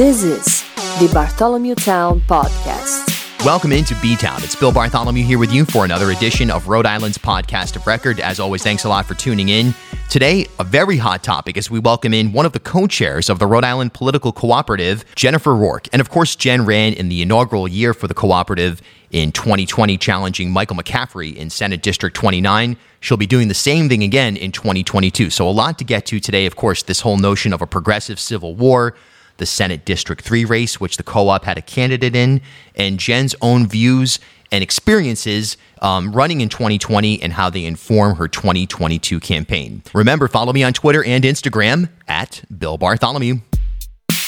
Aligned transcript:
This 0.00 0.22
is 0.22 0.62
the 0.98 1.12
Bartholomew 1.12 1.74
Town 1.74 2.22
Podcast. 2.22 3.44
Welcome 3.44 3.70
into 3.70 3.94
B 4.00 4.16
Town. 4.16 4.42
It's 4.42 4.56
Bill 4.56 4.72
Bartholomew 4.72 5.22
here 5.22 5.38
with 5.38 5.52
you 5.52 5.66
for 5.66 5.84
another 5.84 6.10
edition 6.10 6.50
of 6.50 6.68
Rhode 6.68 6.86
Island's 6.86 7.18
podcast 7.18 7.76
of 7.76 7.86
record. 7.86 8.18
As 8.18 8.40
always, 8.40 8.62
thanks 8.62 8.84
a 8.84 8.88
lot 8.88 9.04
for 9.04 9.12
tuning 9.12 9.50
in. 9.50 9.74
Today, 10.08 10.46
a 10.58 10.64
very 10.64 10.96
hot 10.96 11.22
topic 11.22 11.58
as 11.58 11.70
we 11.70 11.80
welcome 11.80 12.14
in 12.14 12.32
one 12.32 12.46
of 12.46 12.52
the 12.52 12.60
co 12.60 12.86
chairs 12.86 13.28
of 13.28 13.38
the 13.38 13.46
Rhode 13.46 13.62
Island 13.62 13.92
Political 13.92 14.32
Cooperative, 14.32 15.04
Jennifer 15.16 15.54
Rourke. 15.54 15.86
And 15.92 16.00
of 16.00 16.08
course, 16.08 16.34
Jen 16.34 16.64
ran 16.64 16.94
in 16.94 17.10
the 17.10 17.20
inaugural 17.20 17.68
year 17.68 17.92
for 17.92 18.08
the 18.08 18.14
cooperative 18.14 18.80
in 19.10 19.32
2020, 19.32 19.98
challenging 19.98 20.50
Michael 20.50 20.76
McCaffrey 20.76 21.36
in 21.36 21.50
Senate 21.50 21.82
District 21.82 22.16
29. 22.16 22.78
She'll 23.00 23.18
be 23.18 23.26
doing 23.26 23.48
the 23.48 23.54
same 23.54 23.90
thing 23.90 24.02
again 24.02 24.38
in 24.38 24.50
2022. 24.50 25.28
So, 25.28 25.46
a 25.46 25.50
lot 25.50 25.76
to 25.76 25.84
get 25.84 26.06
to 26.06 26.20
today. 26.20 26.46
Of 26.46 26.56
course, 26.56 26.84
this 26.84 27.00
whole 27.00 27.18
notion 27.18 27.52
of 27.52 27.60
a 27.60 27.66
progressive 27.66 28.18
civil 28.18 28.54
war 28.54 28.94
the 29.40 29.46
Senate 29.46 29.84
District 29.84 30.22
3 30.22 30.44
race, 30.44 30.78
which 30.78 30.96
the 30.96 31.02
co 31.02 31.28
op 31.28 31.44
had 31.44 31.58
a 31.58 31.62
candidate 31.62 32.14
in, 32.14 32.40
and 32.76 33.00
Jen's 33.00 33.34
own 33.42 33.66
views 33.66 34.20
and 34.52 34.62
experiences 34.62 35.56
um, 35.82 36.12
running 36.12 36.40
in 36.40 36.48
2020 36.48 37.22
and 37.22 37.32
how 37.32 37.50
they 37.50 37.64
inform 37.64 38.16
her 38.16 38.28
2022 38.28 39.18
campaign. 39.18 39.82
Remember, 39.94 40.28
follow 40.28 40.52
me 40.52 40.62
on 40.62 40.72
Twitter 40.72 41.02
and 41.04 41.24
Instagram 41.24 41.88
at 42.06 42.44
Bill 42.56 42.78
Bartholomew. 42.78 43.40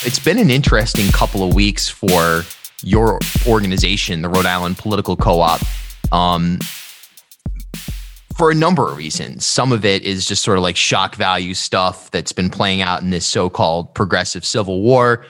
It's 0.05 0.19
been 0.19 0.39
an 0.39 0.51
interesting 0.51 1.13
couple 1.13 1.47
of 1.47 1.55
weeks 1.55 1.89
for 1.89 2.43
your 2.83 3.21
organization, 3.47 4.23
the 4.23 4.29
Rhode 4.29 4.47
Island 4.47 4.79
Political 4.79 5.17
Co 5.17 5.41
op. 5.41 5.61
Um, 6.11 6.59
for 8.37 8.51
a 8.51 8.55
number 8.55 8.91
of 8.91 8.97
reasons. 8.97 9.47
Some 9.47 9.73
of 9.73 9.85
it 9.85 10.03
is 10.03 10.27
just 10.27 10.43
sort 10.43 10.59
of 10.59 10.63
like 10.63 10.77
shock 10.77 11.17
value 11.17 11.55
stuff 11.55 12.11
that's 12.11 12.33
been 12.33 12.51
playing 12.51 12.83
out 12.83 13.03
in 13.03 13.11
this 13.11 13.27
so 13.27 13.51
called 13.51 13.95
progressive 13.95 14.45
civil 14.45 14.83
war. 14.83 15.25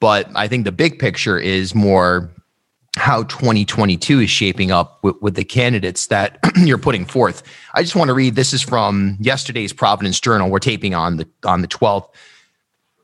But 0.00 0.28
I 0.34 0.48
think 0.48 0.64
the 0.64 0.72
big 0.72 0.98
picture 0.98 1.38
is 1.38 1.74
more 1.74 2.30
how 2.96 3.22
2022 3.24 4.20
is 4.20 4.30
shaping 4.30 4.70
up 4.70 4.98
with, 5.02 5.16
with 5.20 5.34
the 5.36 5.44
candidates 5.44 6.08
that 6.08 6.38
you're 6.56 6.78
putting 6.78 7.04
forth. 7.04 7.42
I 7.74 7.82
just 7.82 7.94
want 7.94 8.08
to 8.08 8.14
read 8.14 8.34
this 8.34 8.52
is 8.52 8.62
from 8.62 9.16
yesterday's 9.20 9.72
Providence 9.72 10.18
Journal. 10.18 10.50
We're 10.50 10.58
taping 10.58 10.94
on 10.94 11.16
the 11.16 11.28
on 11.44 11.62
the 11.62 11.68
12th. 11.68 12.08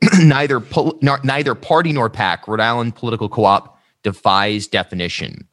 neither 0.20 0.60
pol- 0.60 0.98
neither 1.02 1.54
party 1.54 1.92
nor 1.92 2.10
pack, 2.10 2.46
Rhode 2.48 2.60
Island 2.60 2.96
Political 2.96 3.28
Co-op 3.28 3.80
defies 4.02 4.66
definition. 4.66 5.46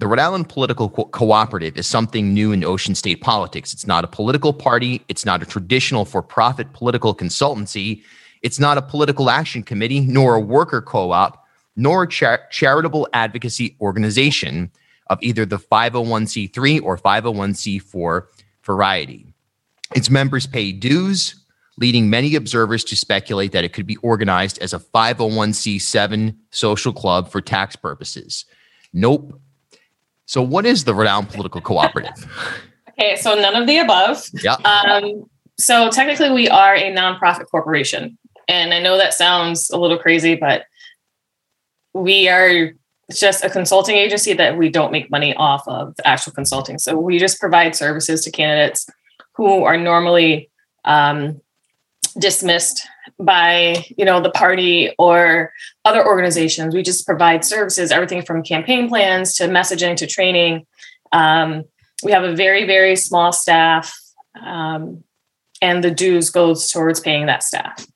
The 0.00 0.06
Rhode 0.06 0.20
Island 0.20 0.48
Political 0.48 0.90
Co- 0.90 1.04
Cooperative 1.06 1.76
is 1.76 1.86
something 1.86 2.32
new 2.32 2.52
in 2.52 2.62
ocean 2.62 2.94
state 2.94 3.20
politics. 3.20 3.72
It's 3.72 3.86
not 3.86 4.04
a 4.04 4.06
political 4.06 4.52
party. 4.52 5.02
It's 5.08 5.24
not 5.24 5.42
a 5.42 5.46
traditional 5.46 6.04
for 6.04 6.22
profit 6.22 6.72
political 6.72 7.16
consultancy. 7.16 8.02
It's 8.42 8.60
not 8.60 8.78
a 8.78 8.82
political 8.82 9.28
action 9.28 9.64
committee, 9.64 9.98
nor 10.00 10.36
a 10.36 10.40
worker 10.40 10.80
co 10.80 11.10
op, 11.10 11.44
nor 11.74 12.04
a 12.04 12.08
char- 12.08 12.46
charitable 12.52 13.08
advocacy 13.12 13.76
organization 13.80 14.70
of 15.08 15.18
either 15.20 15.44
the 15.44 15.58
501c3 15.58 16.80
or 16.80 16.96
501c4 16.96 18.22
variety. 18.62 19.34
Its 19.96 20.10
members 20.10 20.46
pay 20.46 20.70
dues, 20.70 21.34
leading 21.76 22.08
many 22.08 22.36
observers 22.36 22.84
to 22.84 22.94
speculate 22.94 23.50
that 23.50 23.64
it 23.64 23.72
could 23.72 23.86
be 23.86 23.96
organized 23.96 24.60
as 24.60 24.72
a 24.72 24.78
501c7 24.78 26.36
social 26.50 26.92
club 26.92 27.28
for 27.32 27.40
tax 27.40 27.74
purposes. 27.74 28.44
Nope, 28.92 29.40
so, 30.28 30.42
what 30.42 30.66
is 30.66 30.84
the 30.84 30.94
Rhode 30.94 31.06
Island 31.06 31.30
Political 31.30 31.62
Cooperative? 31.62 32.26
okay, 32.90 33.16
so 33.16 33.34
none 33.34 33.56
of 33.56 33.66
the 33.66 33.78
above. 33.78 34.22
Yeah. 34.42 34.56
Um, 34.56 35.24
so, 35.58 35.88
technically, 35.88 36.30
we 36.30 36.50
are 36.50 36.74
a 36.74 36.94
nonprofit 36.94 37.46
corporation. 37.46 38.18
And 38.46 38.74
I 38.74 38.78
know 38.78 38.98
that 38.98 39.14
sounds 39.14 39.70
a 39.70 39.78
little 39.78 39.96
crazy, 39.96 40.34
but 40.34 40.64
we 41.94 42.28
are 42.28 42.72
just 43.10 43.42
a 43.42 43.48
consulting 43.48 43.96
agency 43.96 44.34
that 44.34 44.58
we 44.58 44.68
don't 44.68 44.92
make 44.92 45.10
money 45.10 45.34
off 45.34 45.66
of 45.66 45.96
the 45.96 46.06
actual 46.06 46.32
consulting. 46.32 46.78
So, 46.78 46.98
we 46.98 47.18
just 47.18 47.40
provide 47.40 47.74
services 47.74 48.22
to 48.24 48.30
candidates 48.30 48.86
who 49.32 49.64
are 49.64 49.78
normally 49.78 50.50
um, 50.84 51.40
dismissed 52.18 52.86
by 53.18 53.84
you 53.96 54.04
know 54.04 54.20
the 54.20 54.30
party 54.30 54.94
or 54.98 55.52
other 55.84 56.06
organizations. 56.06 56.74
We 56.74 56.82
just 56.82 57.06
provide 57.06 57.44
services 57.44 57.90
everything 57.90 58.22
from 58.22 58.42
campaign 58.42 58.88
plans 58.88 59.34
to 59.36 59.44
messaging 59.44 59.96
to 59.96 60.06
training. 60.06 60.66
Um, 61.12 61.64
we 62.04 62.12
have 62.12 62.24
a 62.24 62.34
very 62.34 62.66
very 62.66 62.96
small 62.96 63.32
staff 63.32 63.92
um, 64.40 65.02
and 65.60 65.82
the 65.82 65.90
dues 65.90 66.30
goes 66.30 66.70
towards 66.70 67.00
paying 67.00 67.26
that 67.26 67.42
staff. 67.42 67.86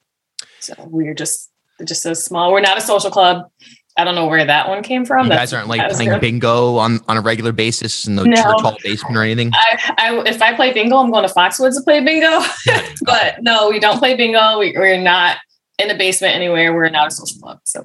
So 0.61 0.75
we're 0.79 1.15
just 1.15 1.51
just 1.85 2.07
a 2.07 2.15
small 2.15 2.53
we're 2.53 2.61
not 2.61 2.79
a 2.79 2.81
social 2.81 3.11
club 3.11 3.51
I 3.97 4.05
don't 4.05 4.15
know 4.15 4.27
where 4.27 4.45
that 4.45 4.69
one 4.69 4.83
came 4.83 5.05
from. 5.05 5.27
You 5.27 5.33
guys 5.33 5.53
aren't 5.53 5.69
like 5.69 5.91
playing 5.93 6.19
bingo 6.19 6.77
on, 6.77 7.01
on 7.09 7.19
a 7.19 7.21
regular 7.21 7.53
basis 7.53 8.07
in 8.07 8.17
the 8.17 8.25
no. 8.25 8.35
church 8.35 8.61
hall 8.61 8.77
basement 8.83 9.17
or 9.17 9.23
anything. 9.23 9.51
I, 9.53 9.95
I, 9.99 10.23
if 10.27 10.41
I 10.41 10.55
play 10.55 10.73
bingo, 10.73 10.97
I'm 10.97 11.11
going 11.11 11.29
to 11.29 11.33
Foxwoods 11.33 11.77
to 11.77 11.83
play 11.83 12.03
bingo. 12.03 12.41
but 13.03 13.43
no, 13.43 13.69
we 13.69 13.79
don't 13.79 13.99
play 13.99 14.17
bingo. 14.17 14.59
We, 14.59 14.73
we're 14.77 15.01
not 15.01 15.37
in 15.79 15.91
a 15.91 15.95
basement 15.95 16.35
anywhere. 16.35 16.75
We're 16.75 16.89
not 16.89 17.09
a 17.09 17.11
social 17.11 17.39
club. 17.39 17.61
So. 17.65 17.85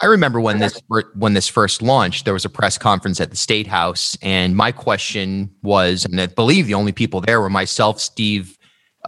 I 0.00 0.06
remember 0.06 0.40
when 0.40 0.58
this 0.58 0.80
when 1.14 1.34
this 1.34 1.46
first 1.46 1.82
launched, 1.82 2.24
there 2.24 2.34
was 2.34 2.44
a 2.44 2.50
press 2.50 2.78
conference 2.78 3.20
at 3.20 3.30
the 3.30 3.36
State 3.36 3.66
House, 3.66 4.16
and 4.22 4.56
my 4.56 4.72
question 4.72 5.54
was, 5.62 6.06
and 6.06 6.20
I 6.20 6.26
believe 6.26 6.66
the 6.66 6.74
only 6.74 6.92
people 6.92 7.20
there 7.20 7.40
were 7.40 7.50
myself, 7.50 8.00
Steve 8.00 8.58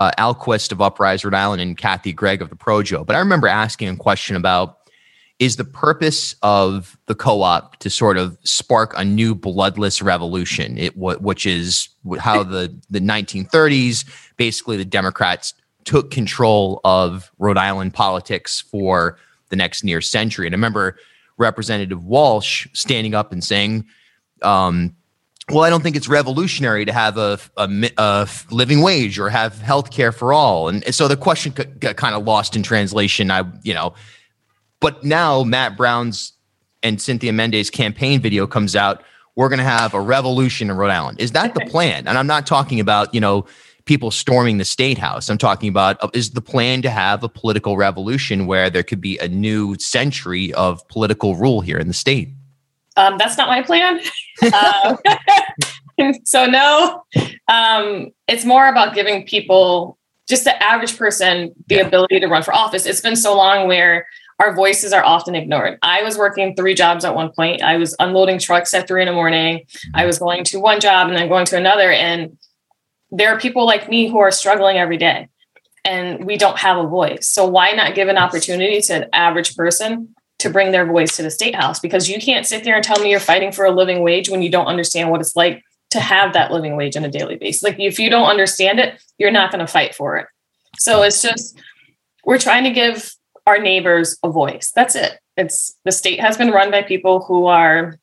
uh, 0.00 0.10
Ahlquist 0.18 0.70
of 0.70 0.80
Uprise 0.80 1.24
Rhode 1.24 1.34
Island, 1.34 1.62
and 1.62 1.76
Kathy 1.76 2.12
Gregg 2.12 2.42
of 2.42 2.50
the 2.50 2.56
Projo. 2.56 3.06
But 3.06 3.16
I 3.16 3.20
remember 3.20 3.48
asking 3.48 3.88
a 3.88 3.96
question 3.96 4.36
about 4.36 4.83
is 5.38 5.56
the 5.56 5.64
purpose 5.64 6.34
of 6.42 6.96
the 7.06 7.14
co-op 7.14 7.76
to 7.76 7.90
sort 7.90 8.16
of 8.16 8.38
spark 8.44 8.94
a 8.96 9.04
new 9.04 9.34
bloodless 9.34 10.00
revolution 10.00 10.78
it 10.78 10.96
which 10.96 11.46
is 11.46 11.88
how 12.20 12.42
the 12.42 12.74
the 12.90 13.00
1930s 13.00 14.04
basically 14.36 14.76
the 14.76 14.84
democrats 14.84 15.54
took 15.84 16.10
control 16.10 16.80
of 16.84 17.30
rhode 17.38 17.58
island 17.58 17.92
politics 17.92 18.60
for 18.60 19.18
the 19.48 19.56
next 19.56 19.84
near 19.84 20.00
century 20.00 20.46
and 20.46 20.54
i 20.54 20.56
remember 20.56 20.96
representative 21.36 22.04
walsh 22.04 22.68
standing 22.72 23.14
up 23.14 23.32
and 23.32 23.42
saying 23.42 23.84
um, 24.42 24.94
well, 25.50 25.62
I 25.62 25.70
don't 25.70 25.82
think 25.82 25.96
it's 25.96 26.08
revolutionary 26.08 26.86
to 26.86 26.92
have 26.92 27.18
a, 27.18 27.38
a, 27.56 27.90
a, 27.98 28.28
living 28.50 28.80
wage 28.80 29.18
or 29.18 29.28
have 29.28 29.58
health 29.60 29.90
care 29.90 30.10
for 30.10 30.32
all. 30.32 30.68
And, 30.68 30.94
so 30.94 31.06
the 31.06 31.16
question 31.16 31.52
got 31.52 31.96
kind 31.96 32.14
of 32.14 32.24
lost 32.24 32.56
in 32.56 32.62
translation. 32.62 33.30
I, 33.30 33.44
you 33.62 33.74
know, 33.74 33.94
but 34.80 35.04
now 35.04 35.42
Matt 35.42 35.76
Brown's 35.76 36.32
and 36.82 37.00
Cynthia 37.00 37.32
Mendes 37.32 37.70
campaign 37.70 38.20
video 38.20 38.46
comes 38.46 38.76
out. 38.76 39.02
We're 39.36 39.48
going 39.48 39.58
to 39.58 39.64
have 39.64 39.94
a 39.94 40.00
revolution 40.00 40.70
in 40.70 40.76
Rhode 40.76 40.90
Island. 40.90 41.20
Is 41.20 41.32
that 41.32 41.54
the 41.54 41.60
plan? 41.70 42.06
And 42.06 42.16
I'm 42.16 42.26
not 42.26 42.46
talking 42.46 42.78
about, 42.78 43.12
you 43.14 43.20
know, 43.20 43.46
people 43.86 44.10
storming 44.10 44.58
the 44.58 44.64
state 44.64 44.98
house. 44.98 45.28
I'm 45.28 45.38
talking 45.38 45.68
about 45.68 46.02
uh, 46.02 46.08
is 46.14 46.30
the 46.30 46.40
plan 46.40 46.82
to 46.82 46.90
have 46.90 47.22
a 47.22 47.28
political 47.28 47.76
revolution 47.76 48.46
where 48.46 48.70
there 48.70 48.82
could 48.82 49.00
be 49.00 49.18
a 49.18 49.28
new 49.28 49.76
century 49.78 50.52
of 50.54 50.86
political 50.88 51.34
rule 51.36 51.60
here 51.60 51.78
in 51.78 51.88
the 51.88 51.94
state? 51.94 52.28
Um, 52.96 53.18
that's 53.18 53.36
not 53.36 53.48
my 53.48 53.62
plan. 53.62 54.00
uh, 54.42 54.96
so 56.24 56.46
no, 56.46 57.04
um, 57.48 58.10
it's 58.28 58.44
more 58.44 58.68
about 58.68 58.94
giving 58.94 59.26
people, 59.26 59.98
just 60.28 60.44
the 60.44 60.62
average 60.62 60.96
person, 60.96 61.54
the 61.68 61.76
yeah. 61.76 61.86
ability 61.86 62.20
to 62.20 62.26
run 62.26 62.42
for 62.42 62.54
office. 62.54 62.86
It's 62.86 63.00
been 63.00 63.16
so 63.16 63.36
long 63.36 63.66
where 63.66 64.06
our 64.40 64.54
voices 64.54 64.92
are 64.92 65.04
often 65.04 65.34
ignored. 65.34 65.78
I 65.82 66.02
was 66.02 66.18
working 66.18 66.54
three 66.54 66.74
jobs 66.74 67.04
at 67.04 67.14
one 67.14 67.30
point. 67.30 67.62
I 67.62 67.76
was 67.76 67.94
unloading 67.98 68.38
trucks 68.38 68.74
at 68.74 68.88
three 68.88 69.02
in 69.02 69.06
the 69.06 69.12
morning. 69.12 69.66
I 69.94 70.06
was 70.06 70.18
going 70.18 70.44
to 70.44 70.60
one 70.60 70.80
job 70.80 71.08
and 71.08 71.16
then 71.16 71.28
going 71.28 71.46
to 71.46 71.56
another. 71.56 71.90
And 71.90 72.36
there 73.10 73.32
are 73.34 73.38
people 73.38 73.64
like 73.64 73.88
me 73.88 74.08
who 74.08 74.18
are 74.18 74.30
struggling 74.30 74.76
every 74.76 74.96
day 74.96 75.28
and 75.84 76.24
we 76.24 76.36
don't 76.36 76.58
have 76.58 76.78
a 76.78 76.86
voice. 76.86 77.28
So 77.28 77.46
why 77.46 77.72
not 77.72 77.94
give 77.94 78.08
an 78.08 78.18
opportunity 78.18 78.80
to 78.80 78.94
an 78.94 79.10
average 79.12 79.54
person 79.54 80.14
to 80.40 80.50
bring 80.50 80.72
their 80.72 80.86
voice 80.86 81.16
to 81.16 81.22
the 81.22 81.30
state 81.30 81.54
house? 81.54 81.78
Because 81.78 82.08
you 82.08 82.20
can't 82.20 82.46
sit 82.46 82.64
there 82.64 82.74
and 82.74 82.82
tell 82.82 83.00
me 83.00 83.10
you're 83.10 83.20
fighting 83.20 83.52
for 83.52 83.64
a 83.64 83.70
living 83.70 84.02
wage 84.02 84.28
when 84.28 84.42
you 84.42 84.50
don't 84.50 84.66
understand 84.66 85.10
what 85.10 85.20
it's 85.20 85.36
like 85.36 85.62
to 85.90 86.00
have 86.00 86.32
that 86.32 86.50
living 86.50 86.76
wage 86.76 86.96
on 86.96 87.04
a 87.04 87.10
daily 87.10 87.36
basis. 87.36 87.62
Like 87.62 87.78
if 87.78 88.00
you 88.00 88.10
don't 88.10 88.28
understand 88.28 88.80
it, 88.80 89.00
you're 89.18 89.30
not 89.30 89.52
going 89.52 89.64
to 89.64 89.70
fight 89.70 89.94
for 89.94 90.16
it. 90.16 90.26
So 90.78 91.02
it's 91.02 91.22
just 91.22 91.56
we're 92.24 92.38
trying 92.38 92.64
to 92.64 92.70
give 92.70 93.14
our 93.46 93.58
neighbors 93.58 94.18
a 94.22 94.30
voice. 94.30 94.72
That's 94.74 94.94
it. 94.94 95.18
It's 95.36 95.74
the 95.84 95.92
state 95.92 96.20
has 96.20 96.36
been 96.36 96.50
run 96.50 96.70
by 96.70 96.82
people 96.82 97.20
who 97.20 97.46
are 97.46 97.98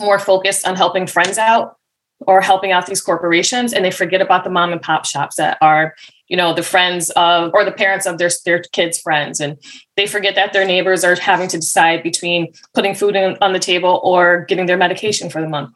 more 0.00 0.18
focused 0.18 0.66
on 0.66 0.76
helping 0.76 1.06
friends 1.06 1.38
out 1.38 1.76
or 2.20 2.40
helping 2.40 2.72
out 2.72 2.86
these 2.86 3.00
corporations 3.00 3.72
and 3.72 3.84
they 3.84 3.90
forget 3.90 4.22
about 4.22 4.44
the 4.44 4.50
mom 4.50 4.72
and 4.72 4.80
pop 4.80 5.04
shops 5.04 5.36
that 5.36 5.58
are 5.60 5.94
you 6.28 6.36
know 6.36 6.54
the 6.54 6.62
friends 6.62 7.10
of 7.10 7.52
or 7.54 7.64
the 7.64 7.72
parents 7.72 8.06
of 8.06 8.18
their 8.18 8.30
their 8.44 8.60
kids 8.72 8.98
friends. 8.98 9.40
And 9.40 9.58
they 9.96 10.06
forget 10.06 10.34
that 10.34 10.52
their 10.52 10.64
neighbors 10.64 11.04
are 11.04 11.14
having 11.14 11.48
to 11.48 11.58
decide 11.58 12.02
between 12.02 12.52
putting 12.74 12.94
food 12.94 13.16
in, 13.16 13.36
on 13.40 13.52
the 13.52 13.58
table 13.58 14.00
or 14.02 14.44
getting 14.46 14.66
their 14.66 14.76
medication 14.76 15.30
for 15.30 15.40
the 15.40 15.48
month. 15.48 15.70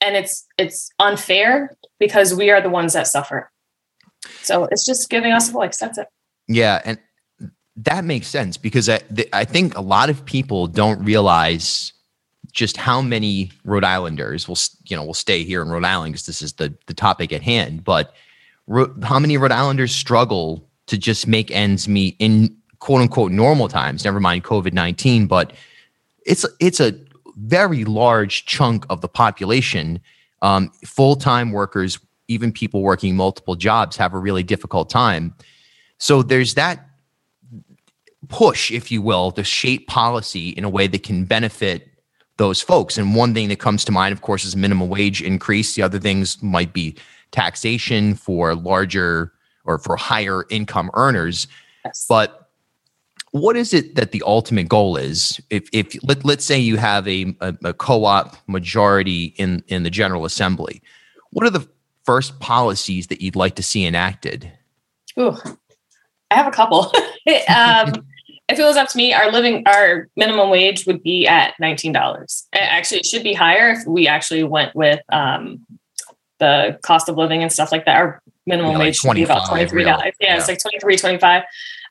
And 0.00 0.16
it's 0.16 0.46
it's 0.58 0.90
unfair 0.98 1.76
because 1.98 2.34
we 2.34 2.50
are 2.50 2.60
the 2.60 2.70
ones 2.70 2.92
that 2.92 3.06
suffer. 3.06 3.50
So 4.42 4.64
it's 4.64 4.84
just 4.84 5.08
giving 5.10 5.32
us 5.32 5.48
a 5.48 5.52
voice. 5.52 5.78
That's 5.78 5.98
it. 5.98 6.08
Yeah 6.48 6.82
and 6.84 6.98
that 7.76 8.04
makes 8.04 8.26
sense 8.26 8.56
because 8.56 8.88
I, 8.88 9.00
I 9.32 9.44
think 9.44 9.76
a 9.76 9.80
lot 9.80 10.10
of 10.10 10.24
people 10.24 10.66
don't 10.66 11.02
realize 11.04 11.92
just 12.52 12.76
how 12.76 13.02
many 13.02 13.50
Rhode 13.64 13.84
Islanders 13.84 14.46
will 14.46 14.58
you 14.86 14.96
know 14.96 15.04
will 15.04 15.14
stay 15.14 15.42
here 15.42 15.60
in 15.60 15.68
Rhode 15.68 15.84
Island 15.84 16.12
because 16.12 16.26
this 16.26 16.40
is 16.40 16.54
the 16.54 16.72
the 16.86 16.94
topic 16.94 17.32
at 17.32 17.42
hand. 17.42 17.84
But 17.84 18.14
ro- 18.66 18.94
how 19.02 19.18
many 19.18 19.36
Rhode 19.36 19.52
Islanders 19.52 19.94
struggle 19.94 20.68
to 20.86 20.96
just 20.96 21.26
make 21.26 21.50
ends 21.50 21.88
meet 21.88 22.16
in 22.18 22.56
quote 22.78 23.00
unquote 23.02 23.32
normal 23.32 23.68
times? 23.68 24.04
Never 24.04 24.20
mind 24.20 24.44
COVID 24.44 24.72
nineteen, 24.72 25.26
but 25.26 25.52
it's 26.24 26.46
it's 26.60 26.78
a 26.78 26.94
very 27.36 27.84
large 27.84 28.46
chunk 28.46 28.86
of 28.88 29.00
the 29.00 29.08
population. 29.08 30.00
Um, 30.42 30.70
Full 30.84 31.16
time 31.16 31.50
workers, 31.50 31.98
even 32.28 32.52
people 32.52 32.82
working 32.82 33.16
multiple 33.16 33.56
jobs, 33.56 33.96
have 33.96 34.14
a 34.14 34.18
really 34.18 34.44
difficult 34.44 34.90
time. 34.90 35.34
So 35.98 36.22
there's 36.22 36.54
that 36.54 36.86
push, 38.28 38.70
if 38.70 38.90
you 38.90 39.02
will, 39.02 39.30
to 39.32 39.44
shape 39.44 39.86
policy 39.88 40.50
in 40.50 40.64
a 40.64 40.68
way 40.68 40.86
that 40.86 41.02
can 41.02 41.24
benefit 41.24 41.88
those 42.36 42.60
folks. 42.60 42.98
And 42.98 43.14
one 43.14 43.34
thing 43.34 43.48
that 43.48 43.58
comes 43.58 43.84
to 43.84 43.92
mind, 43.92 44.12
of 44.12 44.22
course, 44.22 44.44
is 44.44 44.56
minimum 44.56 44.88
wage 44.88 45.22
increase. 45.22 45.74
The 45.74 45.82
other 45.82 45.98
things 45.98 46.42
might 46.42 46.72
be 46.72 46.96
taxation 47.30 48.14
for 48.14 48.54
larger 48.54 49.32
or 49.64 49.78
for 49.78 49.96
higher 49.96 50.44
income 50.50 50.90
earners. 50.94 51.46
Yes. 51.84 52.06
But 52.08 52.50
what 53.30 53.56
is 53.56 53.74
it 53.74 53.96
that 53.96 54.12
the 54.12 54.22
ultimate 54.26 54.68
goal 54.68 54.96
is? 54.96 55.40
If, 55.50 55.68
if 55.72 55.96
let, 56.04 56.24
let's 56.24 56.44
say 56.44 56.58
you 56.58 56.76
have 56.76 57.06
a, 57.08 57.34
a, 57.40 57.54
a 57.64 57.72
co-op 57.72 58.36
majority 58.48 59.34
in, 59.36 59.62
in 59.68 59.82
the 59.82 59.90
General 59.90 60.24
Assembly, 60.24 60.82
what 61.30 61.44
are 61.44 61.50
the 61.50 61.66
first 62.04 62.38
policies 62.40 63.08
that 63.08 63.20
you'd 63.20 63.36
like 63.36 63.56
to 63.56 63.62
see 63.62 63.84
enacted? 63.84 64.52
Ooh, 65.18 65.36
I 66.30 66.34
have 66.36 66.46
a 66.46 66.50
couple. 66.50 66.92
um, 67.48 68.06
if 68.48 68.58
it 68.58 68.64
was 68.64 68.76
up 68.76 68.88
to 68.90 68.96
me, 68.96 69.12
our 69.12 69.30
living 69.32 69.62
our 69.66 70.08
minimum 70.16 70.50
wage 70.50 70.86
would 70.86 71.02
be 71.02 71.26
at 71.26 71.54
nineteen 71.58 71.92
dollars. 71.92 72.46
Actually, 72.52 72.98
it 72.98 73.06
should 73.06 73.22
be 73.22 73.34
higher 73.34 73.70
if 73.70 73.86
we 73.86 74.06
actually 74.06 74.44
went 74.44 74.74
with 74.74 75.00
um, 75.10 75.66
the 76.38 76.78
cost 76.82 77.08
of 77.08 77.16
living 77.16 77.42
and 77.42 77.52
stuff 77.52 77.72
like 77.72 77.84
that. 77.86 77.96
Our 77.96 78.22
minimum 78.46 78.72
yeah, 78.72 78.78
wage 78.78 78.96
should 78.96 79.14
be 79.14 79.22
about 79.22 79.48
twenty 79.48 79.66
three 79.66 79.84
dollars. 79.84 80.12
Yeah, 80.20 80.34
yeah, 80.34 80.38
it's 80.38 80.48
like 80.48 80.58
23 80.60 80.96
25 80.96 81.42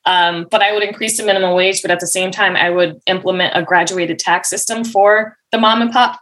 um, 0.06 0.46
but 0.50 0.62
I 0.62 0.72
would 0.72 0.82
increase 0.82 1.16
the 1.16 1.24
minimum 1.24 1.54
wage, 1.54 1.82
but 1.82 1.90
at 1.90 2.00
the 2.00 2.06
same 2.06 2.30
time, 2.30 2.56
I 2.56 2.70
would 2.70 3.00
implement 3.06 3.56
a 3.56 3.62
graduated 3.62 4.18
tax 4.18 4.50
system 4.50 4.84
for 4.84 5.38
the 5.50 5.58
mom 5.58 5.80
and 5.80 5.90
pop 5.90 6.20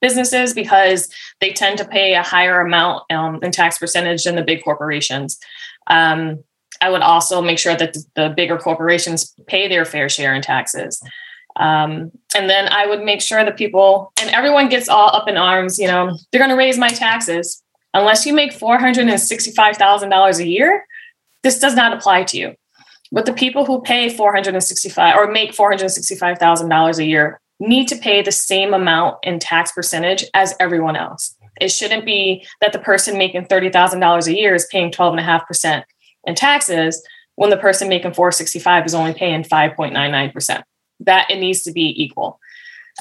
businesses 0.00 0.54
because 0.54 1.08
they 1.40 1.50
tend 1.52 1.78
to 1.78 1.84
pay 1.84 2.14
a 2.14 2.22
higher 2.22 2.60
amount 2.60 3.02
um, 3.10 3.40
in 3.42 3.50
tax 3.50 3.78
percentage 3.78 4.24
than 4.24 4.36
the 4.36 4.42
big 4.42 4.62
corporations. 4.62 5.38
Um, 5.88 6.44
I 6.86 6.88
would 6.88 7.02
also 7.02 7.42
make 7.42 7.58
sure 7.58 7.74
that 7.74 7.96
the 8.14 8.32
bigger 8.36 8.56
corporations 8.56 9.34
pay 9.48 9.66
their 9.66 9.84
fair 9.84 10.08
share 10.08 10.36
in 10.36 10.40
taxes. 10.40 11.02
Um, 11.56 12.12
and 12.36 12.48
then 12.48 12.68
I 12.68 12.86
would 12.86 13.02
make 13.02 13.20
sure 13.20 13.44
that 13.44 13.56
people 13.56 14.12
and 14.20 14.30
everyone 14.30 14.68
gets 14.68 14.88
all 14.88 15.08
up 15.16 15.26
in 15.26 15.36
arms, 15.36 15.80
you 15.80 15.88
know, 15.88 16.16
they're 16.30 16.38
going 16.38 16.50
to 16.50 16.56
raise 16.56 16.78
my 16.78 16.90
taxes. 16.90 17.60
Unless 17.92 18.24
you 18.24 18.32
make 18.32 18.52
$465,000 18.52 20.38
a 20.38 20.46
year, 20.46 20.86
this 21.42 21.58
does 21.58 21.74
not 21.74 21.92
apply 21.92 22.22
to 22.24 22.38
you. 22.38 22.54
But 23.10 23.26
the 23.26 23.32
people 23.32 23.64
who 23.64 23.82
pay 23.82 24.08
465 24.08 25.16
or 25.16 25.32
make 25.32 25.56
$465,000 25.56 26.98
a 26.98 27.04
year 27.04 27.40
need 27.58 27.88
to 27.88 27.96
pay 27.96 28.22
the 28.22 28.30
same 28.30 28.74
amount 28.74 29.16
in 29.24 29.40
tax 29.40 29.72
percentage 29.72 30.24
as 30.34 30.54
everyone 30.60 30.94
else. 30.94 31.34
It 31.60 31.72
shouldn't 31.72 32.04
be 32.04 32.46
that 32.60 32.72
the 32.72 32.78
person 32.78 33.18
making 33.18 33.46
$30,000 33.46 34.26
a 34.26 34.36
year 34.36 34.54
is 34.54 34.68
paying 34.70 34.92
12.5% 34.92 35.82
in 36.26 36.34
taxes 36.34 37.02
when 37.36 37.50
the 37.50 37.56
person 37.56 37.88
making 37.88 38.14
465 38.14 38.86
is 38.86 38.94
only 38.94 39.14
paying 39.14 39.42
5.99%. 39.42 40.62
That 41.00 41.30
it 41.30 41.38
needs 41.38 41.62
to 41.62 41.72
be 41.72 41.94
equal. 42.02 42.40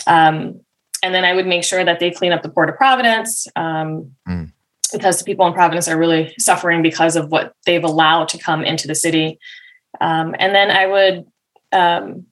Um, 0.06 0.62
and 1.02 1.14
then 1.14 1.24
I 1.24 1.34
would 1.34 1.48
make 1.48 1.64
sure 1.64 1.84
that 1.84 2.00
they 2.00 2.12
clean 2.12 2.32
up 2.32 2.42
the 2.42 2.50
Port 2.50 2.70
of 2.70 2.76
Providence 2.76 3.48
um, 3.56 4.12
mm. 4.28 4.52
because 4.92 5.20
the 5.20 5.24
people 5.24 5.46
in 5.48 5.54
Providence 5.54 5.88
are 5.88 5.98
really 5.98 6.34
suffering 6.38 6.82
because 6.82 7.16
of 7.16 7.32
what 7.32 7.54
they've 7.66 7.84
allowed 7.84 8.28
to 8.30 8.38
come 8.38 8.64
into 8.64 8.88
the 8.88 8.96
city. 8.96 9.40
Um, 10.02 10.36
and 10.40 10.54
then 10.54 10.72
I 10.72 10.88
would 10.88 11.26
um, 11.72 12.26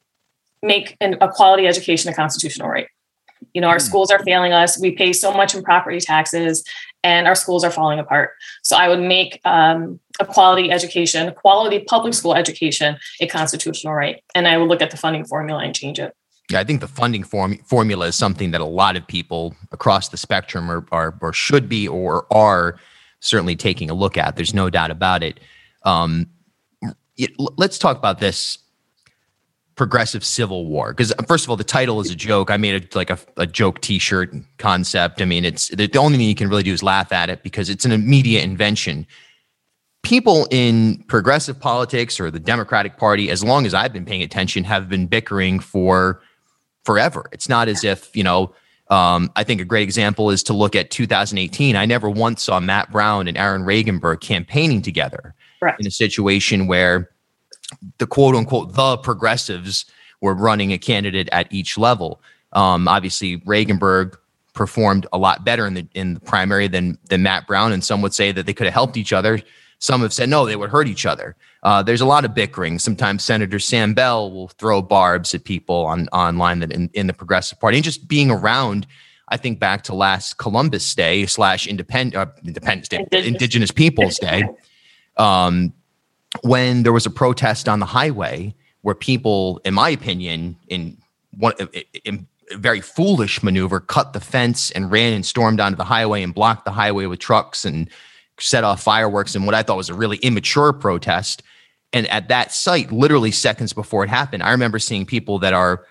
make 0.62 0.98
an, 1.00 1.18
a 1.22 1.30
quality 1.30 1.68
education 1.68 2.12
a 2.12 2.16
constitutional 2.16 2.68
right. 2.68 2.88
You 3.54 3.62
know, 3.62 3.68
our 3.68 3.78
mm. 3.78 3.82
schools 3.82 4.12
are 4.12 4.24
failing 4.24 4.54
us. 4.54 4.80
We 4.80 4.92
pay 4.92 5.14
so 5.14 5.32
much 5.32 5.54
in 5.54 5.64
property 5.64 6.00
taxes, 6.00 6.64
and 7.04 7.28
our 7.28 7.36
schools 7.36 7.64
are 7.64 7.72
falling 7.72 8.00
apart. 8.00 8.32
So 8.64 8.76
I 8.76 8.88
would 8.88 9.02
make 9.02 9.40
um, 9.46 10.00
a 10.20 10.26
quality 10.26 10.72
education, 10.72 11.34
quality 11.34 11.80
public 11.80 12.14
school 12.14 12.36
education, 12.36 12.98
a 13.20 13.28
constitutional 13.28 13.94
right, 13.94 14.24
and 14.36 14.48
I 14.48 14.58
would 14.58 14.70
look 14.70 14.82
at 14.82 14.92
the 14.92 14.98
funding 14.98 15.26
formula 15.26 15.64
and 15.64 15.74
change 15.76 16.00
it. 16.00 16.16
Yeah, 16.52 16.60
I 16.60 16.64
think 16.64 16.82
the 16.82 16.88
funding 16.88 17.24
form, 17.24 17.58
formula 17.66 18.08
is 18.08 18.16
something 18.16 18.52
that 18.52 18.62
a 18.62 18.66
lot 18.66 18.96
of 18.96 19.08
people 19.08 19.56
across 19.72 20.10
the 20.10 20.18
spectrum 20.18 20.70
are, 20.70 20.86
are 20.92 21.18
or 21.22 21.34
should 21.34 21.70
be 21.70 21.88
or 21.88 22.28
are 22.32 22.78
certainly 23.22 23.56
taking 23.56 23.90
a 23.90 23.94
look 23.94 24.18
at. 24.18 24.36
There's 24.36 24.54
no 24.54 24.70
doubt 24.70 24.92
about 24.92 25.24
it. 25.24 25.40
Um, 25.84 26.28
it 27.18 27.32
let's 27.58 27.78
talk 27.78 27.98
about 27.98 28.20
this 28.20 28.58
progressive 29.76 30.24
civil 30.24 30.68
war 30.68 30.92
because 30.92 31.12
uh, 31.14 31.24
first 31.28 31.46
of 31.46 31.50
all 31.50 31.56
the 31.56 31.64
title 31.64 32.00
is 32.00 32.12
a 32.12 32.16
joke 32.16 32.52
i 32.52 32.58
made 32.58 32.94
a 32.94 32.98
like 32.98 33.10
a, 33.10 33.18
a 33.38 33.48
joke 33.48 33.82
t-shirt 33.82 34.32
concept 34.58 35.20
i 35.20 35.26
mean 35.26 35.44
it's 35.44 35.70
the 35.70 35.98
only 35.98 36.18
thing 36.18 36.28
you 36.28 36.36
can 36.36 36.48
really 36.48 36.64
do 36.64 36.72
is 36.72 36.84
laugh 36.84 37.12
at 37.12 37.30
it 37.30 37.42
because 37.42 37.70
it's 37.70 37.84
an 37.84 37.92
immediate 37.92 38.44
invention 38.44 39.08
people 40.04 40.48
in 40.52 41.04
progressive 41.08 41.60
politics 41.60 42.20
or 42.20 42.30
the 42.30 42.40
democratic 42.40 42.98
party 42.98 43.30
as 43.30 43.44
long 43.44 43.66
as 43.66 43.74
i've 43.74 43.94
been 43.94 44.06
paying 44.06 44.22
attention 44.22 44.64
have 44.64 44.90
been 44.90 45.08
bickering 45.08 45.60
for 45.60 46.22
forever 46.84 47.30
it's 47.32 47.50
not 47.50 47.68
as 47.68 47.84
if 47.84 48.16
you 48.16 48.24
know 48.24 48.54
um, 48.90 49.32
I 49.36 49.44
think 49.44 49.62
a 49.62 49.66
great 49.66 49.84
example 49.84 50.30
is 50.30 50.44
to 50.44 50.54
look 50.54 50.76
at 50.76 50.92
2018. 50.92 51.76
I 51.76 51.86
never 51.86 52.10
once 52.10 52.44
saw 52.44 52.60
Matt 52.60 52.92
Brown 52.92 53.28
and 53.28 53.38
Aaron 53.38 53.64
Regunberg 53.64 54.22
campaigning 54.22 54.82
together 54.82 55.34
Correct. 55.60 55.80
in 55.80 55.88
a 55.88 55.92
situation 55.92 56.68
where 56.68 57.10
the 57.98 58.06
quote 58.06 58.36
unquote 58.36 58.74
the 58.74 58.98
progressives 58.98 59.86
were 60.22 60.36
running 60.36 60.72
a 60.72 60.78
candidate 60.78 61.30
at 61.32 61.52
each 61.52 61.78
level. 61.78 62.22
Um, 62.52 62.88
obviously, 62.88 63.40
Regunberg 63.40 64.16
performed 64.54 65.08
a 65.12 65.18
lot 65.18 65.44
better 65.44 65.66
in 65.66 65.74
the 65.74 65.88
in 65.96 66.16
the 66.16 66.20
primary 66.20 66.68
than 66.68 67.00
than 67.10 67.24
Matt 67.24 67.48
Brown, 67.48 67.72
and 67.72 67.84
some 67.84 68.02
would 68.02 68.14
say 68.14 68.32
that 68.32 68.46
they 68.46 68.54
could 68.54 68.68
have 68.68 68.74
helped 68.74 68.98
each 68.98 69.14
other. 69.14 69.40
Some 69.84 70.00
have 70.00 70.14
said 70.14 70.30
no, 70.30 70.46
they 70.46 70.56
would 70.56 70.70
hurt 70.70 70.88
each 70.88 71.06
other. 71.06 71.36
Uh, 71.62 71.84
there's 71.84 72.00
a 72.00 72.06
lot 72.06 72.24
of 72.24 72.34
bickering. 72.34 72.80
Sometimes 72.80 73.22
Senator 73.22 73.60
Sam 73.60 73.94
Bell 73.94 74.32
will 74.32 74.48
throw 74.48 74.82
barbs 74.82 75.36
at 75.36 75.44
people 75.44 75.76
on 75.76 76.08
online 76.14 76.60
that 76.60 76.72
in, 76.72 76.90
in 76.94 77.08
the 77.08 77.14
Progressive 77.14 77.60
Party, 77.60 77.80
and 77.80 77.84
just 77.84 78.08
being 78.08 78.32
around. 78.32 78.88
I 79.28 79.36
think 79.36 79.60
back 79.60 79.84
to 79.84 79.94
last 79.94 80.38
Columbus 80.38 80.96
Day 80.96 81.26
slash 81.26 81.68
Independent 81.68 82.16
uh, 82.16 82.32
Independence 82.46 82.88
Day, 82.88 83.00
Indigenous, 83.00 83.28
Indigenous 83.28 83.72
Peoples 83.72 84.20
Day. 84.20 84.46
Um, 85.18 85.74
when 86.44 86.84
there 86.84 86.94
was 86.94 87.06
a 87.06 87.10
protest 87.10 87.68
on 87.68 87.82
the 87.82 87.86
highway 87.86 88.56
where 88.84 88.96
people, 88.96 89.60
in 89.66 89.74
my 89.74 89.90
opinion, 89.90 90.56
in 90.70 90.98
one 91.38 91.56
in 92.06 92.26
a 92.52 92.58
very 92.58 92.80
foolish 92.80 93.44
maneuver, 93.44 93.82
cut 93.82 94.14
the 94.14 94.22
fence 94.22 94.72
and 94.72 94.90
ran 94.90 95.12
and 95.12 95.26
stormed 95.26 95.60
onto 95.60 95.76
the 95.76 95.84
highway 95.84 96.24
and 96.24 96.34
blocked 96.34 96.64
the 96.64 96.72
highway 96.72 97.06
with 97.06 97.20
trucks 97.20 97.66
and 97.66 97.90
set 98.44 98.64
off 98.64 98.82
fireworks 98.82 99.36
and 99.36 99.46
what 99.46 99.56
I 99.56 99.64
thought 99.64 99.78
was 99.78 99.90
a 99.90 99.94
really 99.94 100.18
immature 100.18 100.74
protest. 100.74 101.44
And 101.92 102.08
at 102.08 102.28
that 102.30 102.52
site, 102.52 102.92
literally 102.92 103.32
seconds 103.32 103.74
before 103.74 104.04
it 104.04 104.10
happened, 104.10 104.44
I 104.44 104.52
remember 104.52 104.80
seeing 104.80 105.06
people 105.06 105.40
that 105.40 105.54
are 105.54 105.86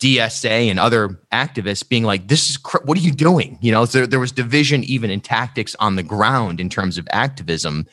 DSA 0.00 0.70
and 0.70 0.78
other 0.78 1.20
activists 1.32 1.86
being 1.86 2.04
like, 2.04 2.28
"This 2.28 2.48
is 2.48 2.56
cr- 2.56 2.82
what 2.84 2.96
are 2.96 3.02
you 3.02 3.10
doing?" 3.10 3.58
You 3.60 3.72
know, 3.72 3.84
so 3.84 4.06
there 4.06 4.20
was 4.20 4.32
division 4.32 4.82
even 4.84 5.10
in 5.10 5.20
tactics 5.20 5.76
on 5.78 5.96
the 5.96 6.02
ground 6.02 6.60
in 6.60 6.70
terms 6.70 6.96
of 6.96 7.06
activism 7.10 7.86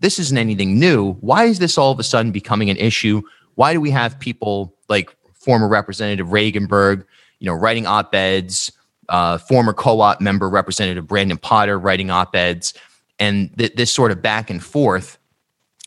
this 0.00 0.18
isn't 0.18 0.36
anything 0.36 0.78
new. 0.78 1.12
Why 1.20 1.44
is 1.44 1.58
this 1.58 1.78
all 1.78 1.92
of 1.92 1.98
a 1.98 2.02
sudden 2.02 2.32
becoming 2.32 2.70
an 2.70 2.76
issue? 2.78 3.22
Why 3.54 3.72
do 3.72 3.80
we 3.80 3.90
have 3.90 4.18
people 4.18 4.74
like 4.88 5.14
former 5.34 5.68
Representative 5.68 6.28
Regunberg, 6.28 7.04
you 7.38 7.46
know, 7.46 7.54
writing 7.54 7.86
op-eds, 7.86 8.72
uh, 9.08 9.38
former 9.38 9.72
co-op 9.72 10.20
member 10.20 10.48
Representative 10.48 11.06
Brandon 11.06 11.36
Potter 11.36 11.78
writing 11.78 12.10
op-eds, 12.10 12.74
and 13.20 13.56
th- 13.56 13.74
this 13.74 13.92
sort 13.92 14.10
of 14.10 14.20
back 14.20 14.50
and 14.50 14.64
forth. 14.64 15.18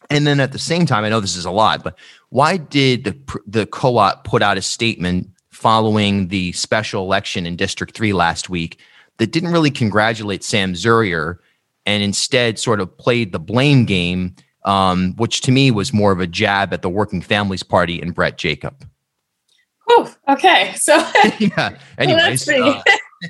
And 0.09 0.25
then 0.25 0.39
at 0.39 0.51
the 0.51 0.59
same 0.59 0.85
time, 0.85 1.03
I 1.03 1.09
know 1.09 1.19
this 1.19 1.35
is 1.35 1.45
a 1.45 1.51
lot, 1.51 1.83
but 1.83 1.97
why 2.29 2.57
did 2.57 3.03
the 3.03 3.41
the 3.45 3.65
co-op 3.65 4.23
put 4.23 4.41
out 4.41 4.57
a 4.57 4.61
statement 4.61 5.29
following 5.49 6.29
the 6.29 6.51
special 6.53 7.03
election 7.03 7.45
in 7.45 7.55
District 7.55 7.95
Three 7.95 8.13
last 8.13 8.49
week 8.49 8.79
that 9.17 9.31
didn't 9.31 9.51
really 9.51 9.71
congratulate 9.71 10.43
Sam 10.43 10.73
Zurier 10.73 11.37
and 11.85 12.03
instead 12.03 12.59
sort 12.59 12.79
of 12.79 12.97
played 12.97 13.31
the 13.31 13.39
blame 13.39 13.85
game, 13.85 14.35
um, 14.65 15.13
which 15.17 15.41
to 15.41 15.51
me 15.51 15.71
was 15.71 15.93
more 15.93 16.11
of 16.11 16.19
a 16.19 16.27
jab 16.27 16.73
at 16.73 16.81
the 16.81 16.89
Working 16.89 17.21
Families 17.21 17.63
Party 17.63 18.01
and 18.01 18.13
Brett 18.13 18.37
Jacob. 18.37 18.87
Oh, 19.89 20.13
okay. 20.29 20.73
So, 20.77 20.95
yeah. 21.39 21.77
Anyways, 21.97 22.47
uh, 22.47 22.81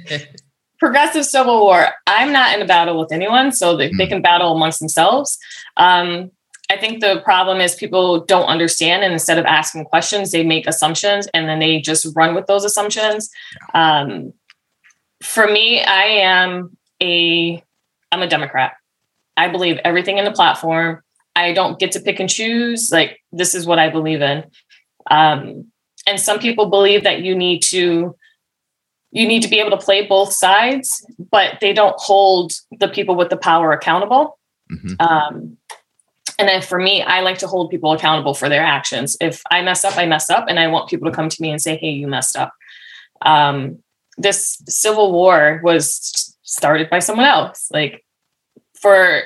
progressive 0.84 1.25
civil 1.25 1.62
war. 1.62 1.88
I'm 2.08 2.34
not 2.34 2.54
in 2.54 2.62
a 2.62 2.66
battle 2.66 3.00
with 3.00 3.13
anyone, 3.13 3.54
so 3.54 3.78
they, 3.78 3.90
mm. 3.90 3.98
they 3.98 4.04
hmm. 4.04 4.10
can 4.10 4.22
battle 4.22 4.54
amongst 4.54 4.80
themselves. 4.80 5.40
Um, 5.78 6.30
I 6.70 6.75
think 6.75 7.00
the 7.00 7.22
problem 7.24 7.62
is 7.62 7.74
people 7.74 8.25
don't 8.25 8.48
understand, 8.48 9.02
and 9.02 9.13
instead 9.13 9.38
of 9.38 9.46
asking 9.46 9.86
questions, 9.86 10.32
they 10.32 10.44
make 10.44 10.68
assumptions, 10.68 11.28
and 11.34 11.48
then 11.48 11.60
they 11.60 11.80
just 11.80 12.06
run 12.18 12.36
with 12.36 12.48
those 12.48 12.66
assumptions. 12.66 13.30
Um, 13.74 14.34
for 15.22 15.48
me, 15.48 15.82
I 15.82 16.04
am 16.04 16.75
a 17.02 17.63
I'm 18.12 18.22
a 18.22 18.28
Democrat. 18.28 18.74
I 19.38 19.48
believe 19.48 19.80
everything 19.86 20.18
in 20.18 20.25
the 20.25 20.32
platform. 20.32 21.02
I 21.34 21.54
don't 21.54 21.80
get 21.80 21.94
to 21.94 22.02
pick 22.02 22.20
and 22.20 22.30
choose. 22.30 22.92
Like 22.92 23.22
this 23.32 23.56
is 23.56 23.66
what 23.66 23.80
I 23.80 23.90
believe 23.90 24.22
in. 24.22 24.44
Um, 25.10 25.72
and 26.08 26.20
some 26.20 26.40
people 26.40 26.70
believe 26.70 27.06
that 27.06 27.22
you 27.22 27.36
need 27.36 27.62
to 27.63 28.16
you 29.13 29.27
need 29.27 29.43
to 29.43 29.48
be 29.48 29.60
able 29.60 29.70
to 29.70 29.77
play 29.77 30.05
both 30.05 30.34
sides, 30.34 31.05
but 31.32 31.60
they 31.62 31.72
don't 31.72 31.96
hold 31.98 32.51
the 32.79 32.88
people 32.88 33.15
with 33.15 33.29
the 33.29 33.38
power 33.38 33.72
accountable. 33.72 34.39
Mm-hmm. 34.72 34.96
Um, 35.00 35.58
and 36.39 36.50
then 36.50 36.63
for 36.63 36.79
me, 36.79 37.03
I 37.03 37.22
like 37.22 37.38
to 37.38 37.48
hold 37.48 37.70
people 37.70 37.91
accountable 37.91 38.34
for 38.34 38.50
their 38.50 38.63
actions. 38.63 39.15
If 39.22 39.43
I 39.51 39.62
mess 39.62 39.86
up, 39.86 39.98
I 39.98 40.08
mess 40.08 40.32
up, 40.32 40.46
and 40.50 40.60
I 40.60 40.67
want 40.67 40.89
people 40.89 41.10
to 41.10 41.15
come 41.15 41.29
to 41.29 41.41
me 41.41 41.51
and 41.51 41.62
say, 41.62 41.77
"Hey, 41.77 41.91
you 41.91 42.08
messed 42.08 42.36
up." 42.36 42.53
Um, 43.22 43.84
this 44.17 44.62
civil 44.67 45.12
war 45.12 45.62
was 45.63 46.36
started 46.41 46.89
by 46.89 47.00
someone 47.00 47.27
else. 47.27 47.70
Like 47.72 48.03
for 48.82 49.24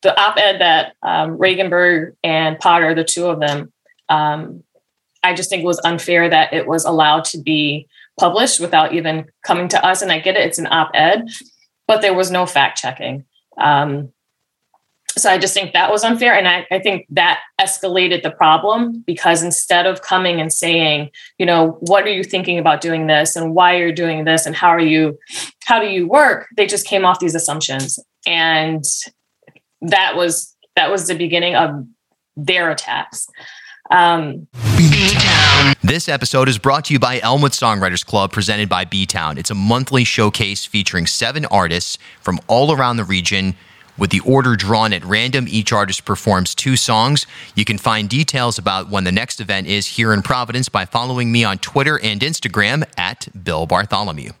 the 0.00 0.18
op-ed 0.18 0.60
that 0.60 0.94
um, 1.02 1.36
Regunberg 1.36 2.16
and 2.24 2.58
Potter, 2.58 2.94
the 2.94 3.04
two 3.04 3.26
of 3.26 3.40
them, 3.40 3.72
um, 4.08 4.62
I 5.22 5.34
just 5.34 5.50
think 5.50 5.62
it 5.62 5.66
was 5.66 5.80
unfair 5.84 6.30
that 6.30 6.54
it 6.54 6.66
was 6.66 6.86
allowed 6.86 7.24
to 7.26 7.38
be 7.38 7.88
published 8.18 8.60
without 8.60 8.94
even 8.94 9.26
coming 9.44 9.68
to 9.68 9.84
us. 9.84 10.02
And 10.02 10.12
I 10.12 10.18
get 10.18 10.36
it; 10.36 10.46
it's 10.46 10.58
an 10.58 10.68
op-ed, 10.70 11.28
but 11.86 12.02
there 12.02 12.14
was 12.14 12.30
no 12.30 12.46
fact 12.46 12.78
checking. 12.78 13.24
Um, 13.58 14.12
so 15.16 15.30
I 15.30 15.38
just 15.38 15.54
think 15.54 15.72
that 15.72 15.90
was 15.90 16.04
unfair. 16.04 16.34
And 16.34 16.46
I, 16.46 16.66
I 16.70 16.78
think 16.78 17.06
that 17.10 17.40
escalated 17.60 18.22
the 18.22 18.30
problem 18.30 19.02
because 19.06 19.42
instead 19.42 19.86
of 19.86 20.02
coming 20.02 20.40
and 20.40 20.52
saying, 20.52 21.10
you 21.38 21.46
know, 21.46 21.78
what 21.80 22.04
are 22.04 22.10
you 22.10 22.22
thinking 22.22 22.58
about 22.58 22.80
doing 22.80 23.06
this 23.06 23.34
and 23.36 23.54
why 23.54 23.76
you're 23.76 23.92
doing 23.92 24.24
this 24.24 24.46
and 24.46 24.54
how 24.54 24.68
are 24.68 24.80
you, 24.80 25.18
how 25.64 25.80
do 25.80 25.86
you 25.86 26.06
work? 26.06 26.46
They 26.56 26.66
just 26.66 26.86
came 26.86 27.04
off 27.04 27.18
these 27.18 27.34
assumptions. 27.34 27.98
And 28.26 28.84
that 29.80 30.16
was 30.16 30.54
that 30.76 30.90
was 30.90 31.08
the 31.08 31.14
beginning 31.14 31.56
of 31.56 31.84
their 32.36 32.70
attacks. 32.70 33.26
Um, 33.90 34.46
this 35.88 36.06
episode 36.06 36.50
is 36.50 36.58
brought 36.58 36.84
to 36.84 36.92
you 36.92 36.98
by 36.98 37.18
Elmwood 37.20 37.52
Songwriters 37.52 38.04
Club, 38.04 38.30
presented 38.30 38.68
by 38.68 38.84
B 38.84 39.06
Town. 39.06 39.38
It's 39.38 39.50
a 39.50 39.54
monthly 39.54 40.04
showcase 40.04 40.66
featuring 40.66 41.06
seven 41.06 41.46
artists 41.46 41.96
from 42.20 42.38
all 42.46 42.72
around 42.72 42.98
the 42.98 43.04
region 43.04 43.54
with 43.96 44.10
the 44.10 44.20
order 44.20 44.54
drawn 44.54 44.92
at 44.92 45.02
random, 45.02 45.46
each 45.48 45.72
artist 45.72 46.04
performs 46.04 46.54
two 46.54 46.76
songs. 46.76 47.26
You 47.54 47.64
can 47.64 47.78
find 47.78 48.06
details 48.06 48.58
about 48.58 48.90
when 48.90 49.04
the 49.04 49.12
next 49.12 49.40
event 49.40 49.66
is 49.66 49.86
here 49.86 50.12
in 50.12 50.20
Providence 50.20 50.68
by 50.68 50.84
following 50.84 51.32
me 51.32 51.42
on 51.42 51.56
Twitter 51.56 51.98
and 51.98 52.20
Instagram 52.20 52.84
at 52.98 53.26
Bill 53.42 53.64
Bartholomew. 53.64 54.32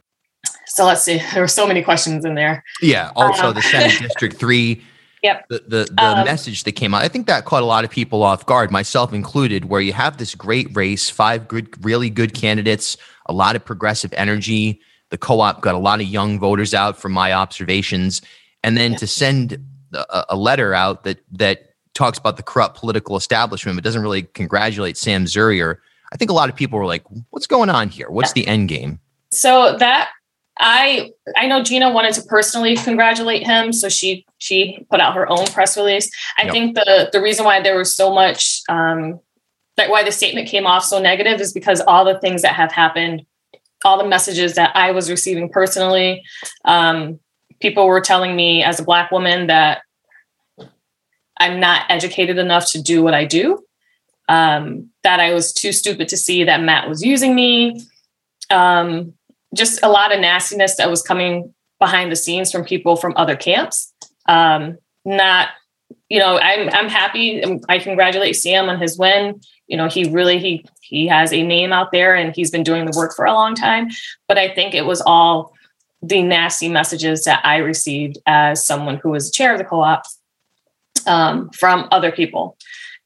So 0.66 0.84
let's 0.84 1.02
see. 1.02 1.18
There 1.32 1.42
were 1.42 1.48
so 1.48 1.66
many 1.66 1.82
questions 1.82 2.26
in 2.26 2.34
there. 2.34 2.62
Yeah. 2.82 3.10
Also, 3.16 3.48
um, 3.48 3.54
the 3.54 3.62
Senate 3.62 3.98
District 4.02 4.36
3. 4.36 4.84
Yep. 5.22 5.48
The 5.48 5.58
the, 5.66 5.88
the 5.92 6.04
um, 6.04 6.24
message 6.24 6.64
that 6.64 6.72
came 6.72 6.94
out, 6.94 7.02
I 7.02 7.08
think 7.08 7.26
that 7.26 7.44
caught 7.44 7.62
a 7.62 7.66
lot 7.66 7.84
of 7.84 7.90
people 7.90 8.22
off 8.22 8.46
guard, 8.46 8.70
myself 8.70 9.12
included, 9.12 9.66
where 9.66 9.80
you 9.80 9.92
have 9.92 10.16
this 10.16 10.34
great 10.34 10.74
race, 10.76 11.10
five 11.10 11.48
good, 11.48 11.84
really 11.84 12.10
good 12.10 12.34
candidates, 12.34 12.96
a 13.26 13.32
lot 13.32 13.56
of 13.56 13.64
progressive 13.64 14.12
energy. 14.14 14.80
The 15.10 15.18
co-op 15.18 15.62
got 15.62 15.74
a 15.74 15.78
lot 15.78 16.00
of 16.00 16.06
young 16.06 16.38
voters 16.38 16.74
out 16.74 16.98
from 16.98 17.12
my 17.12 17.32
observations 17.32 18.20
and 18.62 18.76
then 18.76 18.92
yeah. 18.92 18.98
to 18.98 19.06
send 19.06 19.64
a, 19.92 20.24
a, 20.30 20.36
letter 20.36 20.74
out 20.74 21.04
that 21.04 21.18
that 21.32 21.74
talks 21.94 22.18
about 22.18 22.36
the 22.36 22.42
corrupt 22.42 22.76
political 22.76 23.16
establishment 23.16 23.76
but 23.76 23.84
doesn't 23.84 24.02
really 24.02 24.22
congratulate 24.22 24.96
Sam 24.96 25.24
Zurier. 25.24 25.78
I 26.12 26.16
think 26.16 26.30
a 26.30 26.34
lot 26.34 26.48
of 26.48 26.56
people 26.56 26.78
were 26.78 26.86
like, 26.86 27.04
"What's 27.30 27.46
going 27.46 27.70
on 27.70 27.88
here? 27.88 28.10
What's 28.10 28.32
the 28.32 28.46
end 28.46 28.68
game?" 28.68 29.00
So 29.30 29.76
that 29.78 30.10
I 30.58 31.12
I 31.36 31.46
know 31.46 31.62
Gina 31.62 31.92
wanted 31.92 32.14
to 32.14 32.22
personally 32.22 32.76
congratulate 32.76 33.46
him, 33.46 33.72
so 33.72 33.88
she 33.88 34.26
she 34.38 34.84
put 34.90 35.00
out 35.00 35.14
her 35.14 35.28
own 35.30 35.46
press 35.46 35.76
release. 35.76 36.10
I 36.36 36.44
yep. 36.44 36.52
think 36.52 36.74
the 36.74 37.10
the 37.12 37.20
reason 37.20 37.44
why 37.44 37.60
there 37.60 37.78
was 37.78 37.94
so 37.94 38.12
much 38.12 38.62
um, 38.68 39.20
that 39.76 39.90
why 39.90 40.02
the 40.02 40.12
statement 40.12 40.48
came 40.48 40.66
off 40.66 40.84
so 40.84 41.00
negative 41.00 41.40
is 41.40 41.52
because 41.52 41.80
all 41.80 42.04
the 42.04 42.18
things 42.18 42.42
that 42.42 42.54
have 42.54 42.72
happened, 42.72 43.24
all 43.84 43.98
the 43.98 44.08
messages 44.08 44.54
that 44.54 44.74
I 44.74 44.90
was 44.90 45.08
receiving 45.08 45.48
personally, 45.48 46.24
um, 46.64 47.20
people 47.60 47.86
were 47.86 48.00
telling 48.00 48.34
me 48.34 48.62
as 48.62 48.80
a 48.80 48.84
black 48.84 49.12
woman 49.12 49.46
that 49.46 49.82
I'm 51.38 51.60
not 51.60 51.86
educated 51.88 52.38
enough 52.38 52.70
to 52.72 52.82
do 52.82 53.02
what 53.02 53.14
I 53.14 53.24
do. 53.24 53.64
Um, 54.28 54.90
that 55.04 55.20
I 55.20 55.32
was 55.32 55.52
too 55.52 55.72
stupid 55.72 56.08
to 56.08 56.16
see 56.16 56.44
that 56.44 56.60
Matt 56.60 56.88
was 56.88 57.02
using 57.02 57.34
me. 57.34 57.80
Um, 58.50 59.14
just 59.54 59.80
a 59.82 59.88
lot 59.88 60.12
of 60.12 60.20
nastiness 60.20 60.76
that 60.76 60.90
was 60.90 61.02
coming 61.02 61.54
behind 61.78 62.10
the 62.10 62.16
scenes 62.16 62.50
from 62.50 62.64
people 62.64 62.96
from 62.96 63.14
other 63.16 63.36
camps. 63.36 63.92
Um, 64.26 64.78
not, 65.04 65.48
you 66.08 66.18
know, 66.18 66.38
I'm 66.38 66.68
I'm 66.70 66.88
happy. 66.88 67.42
I 67.68 67.78
congratulate 67.78 68.36
Sam 68.36 68.68
on 68.68 68.80
his 68.80 68.98
win. 68.98 69.40
You 69.66 69.76
know, 69.76 69.88
he 69.88 70.10
really 70.10 70.38
he 70.38 70.64
he 70.82 71.06
has 71.06 71.32
a 71.32 71.42
name 71.42 71.72
out 71.72 71.92
there 71.92 72.14
and 72.14 72.34
he's 72.34 72.50
been 72.50 72.62
doing 72.62 72.84
the 72.84 72.96
work 72.96 73.14
for 73.14 73.24
a 73.24 73.32
long 73.32 73.54
time. 73.54 73.88
But 74.26 74.38
I 74.38 74.52
think 74.54 74.74
it 74.74 74.86
was 74.86 75.00
all 75.00 75.52
the 76.02 76.22
nasty 76.22 76.68
messages 76.68 77.24
that 77.24 77.44
I 77.44 77.56
received 77.56 78.18
as 78.26 78.64
someone 78.64 79.00
who 79.02 79.10
was 79.10 79.30
chair 79.30 79.52
of 79.52 79.58
the 79.58 79.64
co-op 79.64 80.04
um, 81.06 81.50
from 81.50 81.88
other 81.90 82.12
people, 82.12 82.56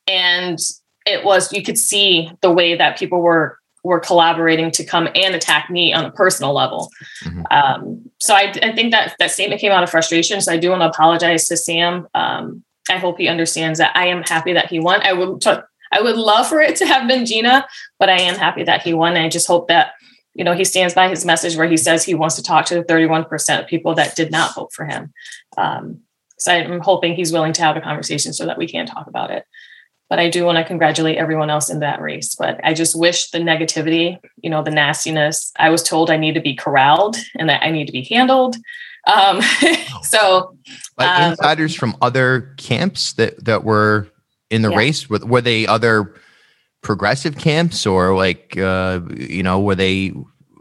and 0.06 0.58
it 1.06 1.25
was 1.25 1.52
you 1.52 1.62
could 1.62 1.78
see 1.78 2.30
the 2.42 2.50
way 2.50 2.76
that 2.76 2.99
people 2.99 3.20
were 3.20 3.58
were 3.84 4.00
collaborating 4.00 4.70
to 4.70 4.84
come 4.84 5.08
and 5.14 5.34
attack 5.34 5.68
me 5.68 5.92
on 5.92 6.04
a 6.04 6.10
personal 6.12 6.52
level. 6.52 6.90
Mm-hmm. 7.24 7.42
Um, 7.50 8.10
so 8.18 8.34
I, 8.34 8.52
I, 8.62 8.72
think 8.72 8.92
that 8.92 9.16
that 9.18 9.32
statement 9.32 9.60
came 9.60 9.72
out 9.72 9.82
of 9.82 9.90
frustration. 9.90 10.40
So 10.40 10.52
I 10.52 10.56
do 10.56 10.70
want 10.70 10.82
to 10.82 10.88
apologize 10.88 11.46
to 11.48 11.56
Sam. 11.56 12.06
Um, 12.14 12.62
I 12.88 12.98
hope 12.98 13.18
he 13.18 13.28
understands 13.28 13.78
that 13.78 13.96
I 13.96 14.06
am 14.06 14.22
happy 14.22 14.52
that 14.52 14.68
he 14.68 14.78
won. 14.78 15.00
I 15.02 15.12
would 15.12 15.40
t- 15.40 15.50
I 15.90 16.00
would 16.00 16.16
love 16.16 16.48
for 16.48 16.60
it 16.60 16.76
to 16.76 16.86
have 16.86 17.06
been 17.06 17.26
Gina, 17.26 17.66
but 17.98 18.08
I 18.08 18.20
am 18.20 18.36
happy 18.36 18.64
that 18.64 18.82
he 18.82 18.94
won. 18.94 19.16
I 19.16 19.28
just 19.28 19.46
hope 19.46 19.68
that 19.68 19.92
you 20.34 20.44
know, 20.44 20.54
he 20.54 20.64
stands 20.64 20.94
by 20.94 21.08
his 21.08 21.24
message 21.24 21.56
where 21.56 21.68
he 21.68 21.76
says 21.76 22.04
he 22.04 22.14
wants 22.14 22.36
to 22.36 22.42
talk 22.42 22.66
to 22.66 22.74
the 22.76 22.84
31% 22.84 23.60
of 23.60 23.66
people 23.66 23.94
that 23.94 24.16
did 24.16 24.30
not 24.30 24.54
vote 24.54 24.72
for 24.72 24.86
him. 24.86 25.12
Um, 25.58 26.00
so 26.38 26.52
I'm 26.52 26.80
hoping 26.80 27.14
he's 27.14 27.32
willing 27.32 27.52
to 27.54 27.62
have 27.62 27.76
a 27.76 27.80
conversation 27.80 28.32
so 28.32 28.46
that 28.46 28.58
we 28.58 28.66
can 28.66 28.86
talk 28.86 29.06
about 29.06 29.30
it. 29.30 29.44
But 30.12 30.19
I 30.19 30.28
do 30.28 30.45
want 30.45 30.59
to 30.59 30.64
congratulate 30.64 31.16
everyone 31.16 31.49
else 31.49 31.71
in 31.71 31.78
that 31.78 32.02
race. 32.02 32.35
But 32.35 32.61
I 32.62 32.75
just 32.75 32.95
wish 32.95 33.31
the 33.31 33.38
negativity, 33.38 34.19
you 34.42 34.50
know, 34.50 34.62
the 34.62 34.71
nastiness. 34.71 35.50
I 35.59 35.71
was 35.71 35.83
told 35.83 36.11
I 36.11 36.19
need 36.19 36.35
to 36.35 36.40
be 36.42 36.54
corralled 36.54 37.16
and 37.38 37.49
that 37.49 37.62
I 37.62 37.71
need 37.71 37.87
to 37.87 37.92
be 37.92 38.02
handled. 38.02 38.57
Um, 39.07 39.40
so, 40.02 40.54
like 40.99 41.09
um, 41.09 41.31
insiders 41.31 41.75
from 41.75 41.97
other 42.02 42.52
camps 42.59 43.14
that 43.14 43.42
that 43.47 43.64
were 43.64 44.07
in 44.50 44.61
the 44.61 44.69
yeah. 44.69 44.76
race, 44.76 45.09
were, 45.09 45.21
were 45.21 45.40
they 45.40 45.66
other? 45.66 46.14
progressive 46.83 47.38
camps 47.38 47.87
or 47.87 48.14
like 48.14 48.57
uh, 48.59 49.00
you 49.16 49.42
know 49.42 49.61
were 49.61 49.76
they 49.76 50.12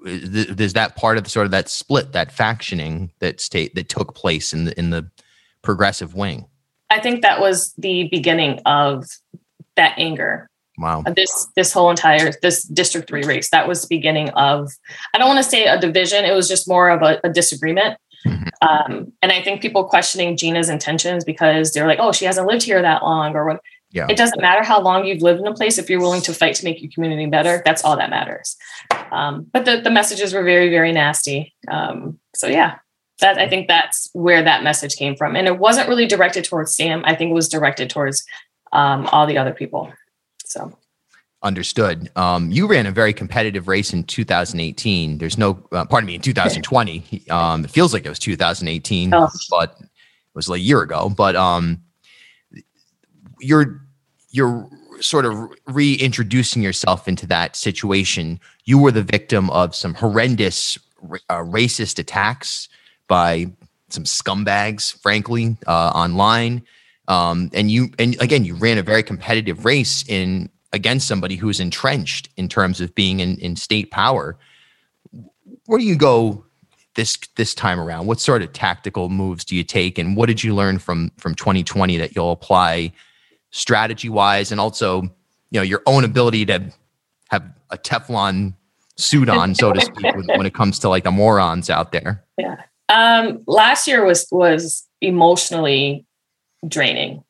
is 0.05 0.73
that 0.73 0.95
part 0.95 1.17
of 1.17 1.23
the, 1.23 1.29
sort 1.29 1.45
of 1.45 1.51
that 1.51 1.67
split 1.67 2.13
that 2.13 2.31
factioning 2.31 3.09
that 3.19 3.41
state 3.41 3.75
that 3.75 3.89
took 3.89 4.15
place 4.15 4.53
in 4.53 4.65
the 4.65 4.79
in 4.79 4.91
the 4.91 5.09
progressive 5.63 6.13
wing 6.13 6.45
i 6.91 6.99
think 6.99 7.23
that 7.23 7.39
was 7.39 7.73
the 7.79 8.07
beginning 8.09 8.59
of 8.67 9.07
that 9.81 9.93
anger 9.97 10.49
wow 10.77 11.01
this 11.15 11.47
this 11.55 11.73
whole 11.73 11.89
entire 11.89 12.31
this 12.41 12.63
district 12.63 13.09
3 13.09 13.23
race 13.23 13.49
that 13.49 13.67
was 13.67 13.81
the 13.81 13.87
beginning 13.89 14.29
of 14.31 14.71
i 15.13 15.17
don't 15.17 15.27
want 15.27 15.43
to 15.43 15.49
say 15.49 15.65
a 15.65 15.79
division 15.79 16.23
it 16.23 16.33
was 16.33 16.47
just 16.47 16.67
more 16.67 16.89
of 16.89 17.01
a, 17.01 17.19
a 17.23 17.29
disagreement 17.29 17.97
mm-hmm. 18.25 18.67
um, 18.67 19.11
and 19.21 19.31
i 19.31 19.41
think 19.41 19.61
people 19.61 19.83
questioning 19.83 20.37
gina's 20.37 20.69
intentions 20.69 21.25
because 21.25 21.73
they're 21.73 21.87
like 21.87 21.99
oh 21.99 22.11
she 22.11 22.25
hasn't 22.25 22.47
lived 22.47 22.63
here 22.63 22.81
that 22.81 23.03
long 23.03 23.35
or 23.35 23.45
what 23.45 23.61
yeah. 23.93 24.07
It 24.09 24.15
doesn't 24.15 24.41
matter 24.41 24.63
how 24.63 24.81
long 24.81 25.05
you've 25.05 25.21
lived 25.21 25.41
in 25.41 25.47
a 25.47 25.53
place. 25.53 25.77
If 25.77 25.89
you're 25.89 25.99
willing 25.99 26.21
to 26.21 26.33
fight 26.33 26.55
to 26.55 26.63
make 26.63 26.81
your 26.81 26.89
community 26.91 27.25
better, 27.25 27.61
that's 27.65 27.83
all 27.83 27.97
that 27.97 28.09
matters. 28.09 28.55
Um, 29.11 29.47
but 29.51 29.65
the, 29.65 29.81
the 29.81 29.91
messages 29.91 30.33
were 30.33 30.43
very, 30.43 30.69
very 30.69 30.93
nasty. 30.93 31.53
Um, 31.69 32.17
so 32.33 32.47
yeah, 32.47 32.77
that 33.19 33.37
I 33.37 33.49
think 33.49 33.67
that's 33.67 34.09
where 34.13 34.43
that 34.43 34.63
message 34.63 34.95
came 34.95 35.15
from. 35.15 35.35
And 35.35 35.47
it 35.47 35.59
wasn't 35.59 35.89
really 35.89 36.07
directed 36.07 36.45
towards 36.45 36.75
Sam. 36.75 37.03
I 37.05 37.15
think 37.15 37.31
it 37.31 37.35
was 37.35 37.49
directed 37.49 37.89
towards 37.89 38.23
um, 38.71 39.07
all 39.07 39.25
the 39.25 39.37
other 39.37 39.53
people. 39.53 39.91
So 40.45 40.77
understood. 41.43 42.11
Um, 42.15 42.51
you 42.51 42.67
ran 42.67 42.85
a 42.85 42.91
very 42.91 43.13
competitive 43.13 43.67
race 43.67 43.93
in 43.93 44.03
2018. 44.03 45.17
There's 45.17 45.37
no, 45.37 45.63
uh, 45.71 45.85
pardon 45.85 46.07
me, 46.07 46.15
in 46.15 46.21
2020. 46.21 47.29
um, 47.29 47.65
it 47.65 47.71
feels 47.71 47.93
like 47.93 48.05
it 48.05 48.09
was 48.09 48.19
2018, 48.19 49.13
oh. 49.13 49.29
but 49.49 49.75
it 49.79 49.87
was 50.35 50.49
like 50.49 50.59
a 50.59 50.63
year 50.63 50.81
ago. 50.81 51.09
But 51.09 51.35
um, 51.35 51.81
you're 53.39 53.81
you're 54.29 54.69
sort 55.01 55.25
of 55.25 55.35
reintroducing 55.67 56.61
yourself 56.61 57.07
into 57.07 57.25
that 57.27 57.55
situation. 57.55 58.39
You 58.65 58.77
were 58.77 58.91
the 58.91 59.03
victim 59.03 59.49
of 59.49 59.75
some 59.75 59.95
horrendous 59.95 60.77
uh, 61.29 61.37
racist 61.39 61.99
attacks 61.99 62.69
by 63.07 63.47
some 63.89 64.03
scumbags, 64.05 64.95
frankly, 65.01 65.57
uh, 65.67 65.91
online. 65.93 66.61
Um, 67.11 67.49
and 67.53 67.69
you 67.69 67.89
and 67.99 68.19
again, 68.21 68.45
you 68.45 68.55
ran 68.55 68.77
a 68.77 68.83
very 68.83 69.03
competitive 69.03 69.65
race 69.65 70.05
in 70.07 70.49
against 70.71 71.09
somebody 71.09 71.35
who's 71.35 71.59
entrenched 71.59 72.29
in 72.37 72.47
terms 72.47 72.79
of 72.79 72.95
being 72.95 73.19
in, 73.19 73.35
in 73.39 73.57
state 73.57 73.91
power. 73.91 74.37
Where 75.65 75.77
do 75.77 75.83
you 75.83 75.97
go 75.97 76.45
this 76.95 77.17
this 77.35 77.53
time 77.53 77.81
around? 77.81 78.07
What 78.07 78.21
sort 78.21 78.41
of 78.43 78.53
tactical 78.53 79.09
moves 79.09 79.43
do 79.43 79.57
you 79.57 79.63
take, 79.65 79.97
and 79.97 80.15
what 80.15 80.27
did 80.27 80.41
you 80.41 80.55
learn 80.55 80.79
from 80.79 81.11
from 81.17 81.35
2020 81.35 81.97
that 81.97 82.15
you'll 82.15 82.31
apply 82.31 82.93
strategy 83.49 84.07
wise, 84.07 84.49
and 84.49 84.61
also 84.61 85.01
you 85.01 85.59
know 85.59 85.63
your 85.63 85.81
own 85.87 86.05
ability 86.05 86.45
to 86.45 86.71
have 87.29 87.43
a 87.71 87.77
Teflon 87.77 88.53
suit 88.95 89.27
on, 89.27 89.53
so 89.53 89.73
to 89.73 89.81
speak, 89.81 90.15
when, 90.15 90.45
it 90.45 90.53
comes 90.53 90.79
to 90.79 90.87
like 90.87 91.03
the 91.03 91.11
morons 91.11 91.69
out 91.69 91.91
there? 91.91 92.23
Yeah. 92.37 92.55
Um, 92.87 93.43
last 93.47 93.85
year 93.85 94.05
was 94.05 94.29
was 94.31 94.87
emotionally 95.01 96.05
draining. 96.67 97.23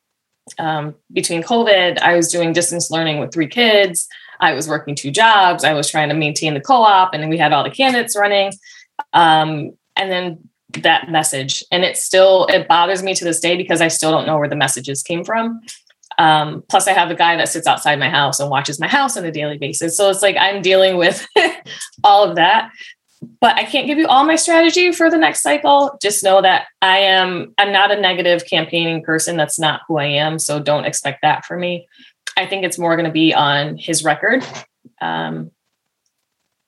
Um, 0.58 0.96
between 1.12 1.44
COVID, 1.44 2.00
I 2.00 2.16
was 2.16 2.32
doing 2.32 2.54
distance 2.54 2.92
learning 2.92 3.20
with 3.20 3.34
three 3.34 3.48
kids. 3.48 4.08
I 4.40 4.54
was 4.54 4.68
working 4.68 4.96
two 4.96 5.12
jobs. 5.12 5.64
I 5.64 5.74
was 5.74 5.90
trying 5.90 6.10
to 6.10 6.16
maintain 6.16 6.54
the 6.54 6.62
co-op, 6.62 7.14
and 7.14 7.30
we 7.30 7.38
had 7.38 7.54
all 7.54 7.64
the 7.64 7.70
candidates 7.70 8.18
running. 8.18 8.54
Um, 9.14 9.72
and 9.96 10.12
then 10.12 10.50
that 10.80 11.10
message, 11.10 11.64
and 11.72 11.84
it 11.84 11.98
still 11.98 12.48
it 12.48 12.68
bothers 12.68 13.04
me 13.04 13.14
to 13.14 13.24
this 13.24 13.40
day 13.40 13.56
because 13.56 13.82
I 13.82 13.88
still 13.88 14.12
don't 14.12 14.26
know 14.26 14.38
where 14.38 14.50
the 14.50 14.56
messages 14.56 15.04
came 15.04 15.24
from. 15.24 15.62
Um, 16.18 16.64
plus, 16.70 16.88
I 16.88 16.94
have 16.94 17.12
a 17.12 17.16
guy 17.16 17.36
that 17.38 17.50
sits 17.50 17.68
outside 17.68 18.00
my 18.00 18.10
house 18.10 18.40
and 18.40 18.50
watches 18.50 18.80
my 18.80 18.88
house 18.88 19.16
on 19.18 19.26
a 19.26 19.32
daily 19.32 19.58
basis. 19.58 19.96
So 19.96 20.10
it's 20.10 20.22
like 20.22 20.36
I'm 20.40 20.62
dealing 20.62 20.98
with 20.98 21.26
all 22.04 22.28
of 22.28 22.36
that. 22.36 22.72
But 23.40 23.56
I 23.56 23.66
can't 23.66 23.88
give 23.88 23.98
you 23.98 24.08
all 24.08 24.26
my 24.26 24.36
strategy 24.36 24.92
for 24.92 25.10
the 25.10 25.18
next 25.18 25.42
cycle. 25.42 25.98
Just 26.02 26.24
know 26.24 26.42
that 26.42 26.66
I 26.82 27.00
am 27.00 27.54
I'm 27.58 27.72
not 27.72 27.92
a 27.92 28.00
negative 28.00 28.46
campaigning 28.46 29.04
person. 29.04 29.38
That's 29.38 29.60
not 29.60 29.82
who 29.88 29.98
I 29.98 30.06
am. 30.06 30.40
So 30.40 30.60
don't 30.60 30.86
expect 30.86 31.22
that 31.22 31.46
for 31.46 31.58
me. 31.58 31.88
I 32.38 32.48
think 32.48 32.64
it's 32.64 32.80
more 32.80 32.96
going 32.96 33.06
to 33.06 33.12
be 33.12 33.34
on 33.34 33.78
his 33.78 34.04
record, 34.04 34.44
um, 35.02 35.52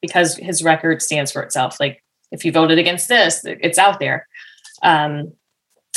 because 0.01 0.35
his 0.35 0.63
record 0.63 1.01
stands 1.01 1.31
for 1.31 1.41
itself. 1.41 1.79
Like 1.79 2.03
if 2.31 2.45
you 2.45 2.51
voted 2.51 2.77
against 2.77 3.07
this, 3.07 3.41
it's 3.45 3.77
out 3.77 3.99
there. 3.99 4.27
Um, 4.83 5.33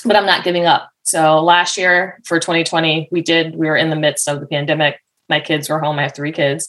but 0.05 0.17
I'm 0.17 0.27
not 0.27 0.45
giving 0.45 0.67
up. 0.67 0.91
So 1.03 1.41
last 1.43 1.77
year 1.77 2.21
for 2.25 2.39
2020, 2.39 3.09
we 3.11 3.23
did, 3.23 3.57
we 3.57 3.67
were 3.67 3.77
in 3.77 3.91
the 3.91 3.97
midst 3.97 4.29
of 4.29 4.41
the 4.41 4.47
pandemic. 4.47 5.01
My 5.29 5.41
kids 5.41 5.69
were 5.69 5.81
home. 5.81 5.99
I 5.99 6.03
have 6.03 6.15
three 6.15 6.33
kids. 6.33 6.69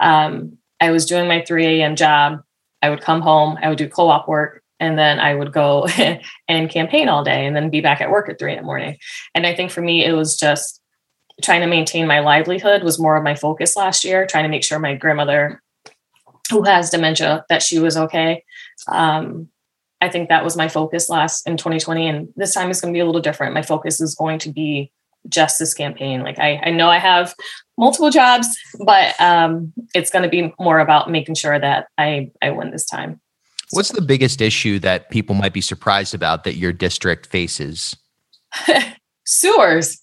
Um, 0.00 0.58
I 0.80 0.90
was 0.90 1.06
doing 1.06 1.26
my 1.26 1.42
3 1.42 1.80
a.m. 1.80 1.96
job. 1.96 2.42
I 2.82 2.90
would 2.90 3.00
come 3.00 3.20
home, 3.20 3.58
I 3.60 3.68
would 3.68 3.78
do 3.78 3.88
co 3.88 4.08
op 4.08 4.28
work, 4.28 4.62
and 4.80 4.98
then 4.98 5.18
I 5.18 5.34
would 5.34 5.52
go 5.52 5.86
and 6.48 6.70
campaign 6.70 7.08
all 7.08 7.24
day 7.24 7.46
and 7.46 7.54
then 7.54 7.70
be 7.70 7.80
back 7.80 8.00
at 8.00 8.10
work 8.10 8.28
at 8.28 8.38
three 8.38 8.52
in 8.52 8.58
the 8.58 8.64
morning. 8.64 8.98
And 9.34 9.46
I 9.46 9.54
think 9.54 9.70
for 9.70 9.80
me, 9.80 10.04
it 10.04 10.12
was 10.12 10.36
just 10.36 10.80
trying 11.42 11.60
to 11.60 11.66
maintain 11.66 12.06
my 12.06 12.20
livelihood 12.20 12.82
was 12.82 12.98
more 12.98 13.16
of 13.16 13.22
my 13.22 13.34
focus 13.34 13.76
last 13.76 14.04
year, 14.04 14.26
trying 14.26 14.44
to 14.44 14.48
make 14.48 14.64
sure 14.64 14.78
my 14.78 14.94
grandmother, 14.94 15.62
who 16.50 16.62
has 16.64 16.90
dementia, 16.90 17.44
that 17.48 17.62
she 17.62 17.78
was 17.78 17.96
okay. 17.96 18.44
Um, 18.88 19.48
I 20.00 20.08
think 20.08 20.28
that 20.28 20.44
was 20.44 20.56
my 20.56 20.68
focus 20.68 21.08
last 21.08 21.46
in 21.46 21.56
2020. 21.56 22.08
And 22.08 22.28
this 22.36 22.54
time 22.54 22.70
is 22.70 22.80
going 22.80 22.92
to 22.92 22.96
be 22.96 23.00
a 23.00 23.06
little 23.06 23.20
different. 23.20 23.54
My 23.54 23.62
focus 23.62 24.00
is 24.00 24.14
going 24.14 24.38
to 24.40 24.50
be 24.50 24.92
just 25.28 25.58
this 25.58 25.74
campaign. 25.74 26.22
Like 26.22 26.38
I, 26.38 26.60
I 26.64 26.70
know 26.70 26.88
I 26.88 26.98
have 26.98 27.34
multiple 27.76 28.10
jobs, 28.10 28.48
but 28.84 29.18
um, 29.20 29.72
it's 29.94 30.10
going 30.10 30.22
to 30.22 30.28
be 30.28 30.52
more 30.58 30.78
about 30.78 31.10
making 31.10 31.34
sure 31.34 31.58
that 31.58 31.88
I, 31.98 32.30
I 32.42 32.50
win 32.50 32.70
this 32.70 32.84
time. 32.84 33.20
What's 33.70 33.92
the 33.92 34.00
biggest 34.00 34.40
issue 34.40 34.78
that 34.80 35.10
people 35.10 35.34
might 35.34 35.52
be 35.52 35.60
surprised 35.60 36.14
about 36.14 36.44
that 36.44 36.56
your 36.56 36.72
district 36.72 37.26
faces? 37.26 37.96
Sewers. 39.26 40.00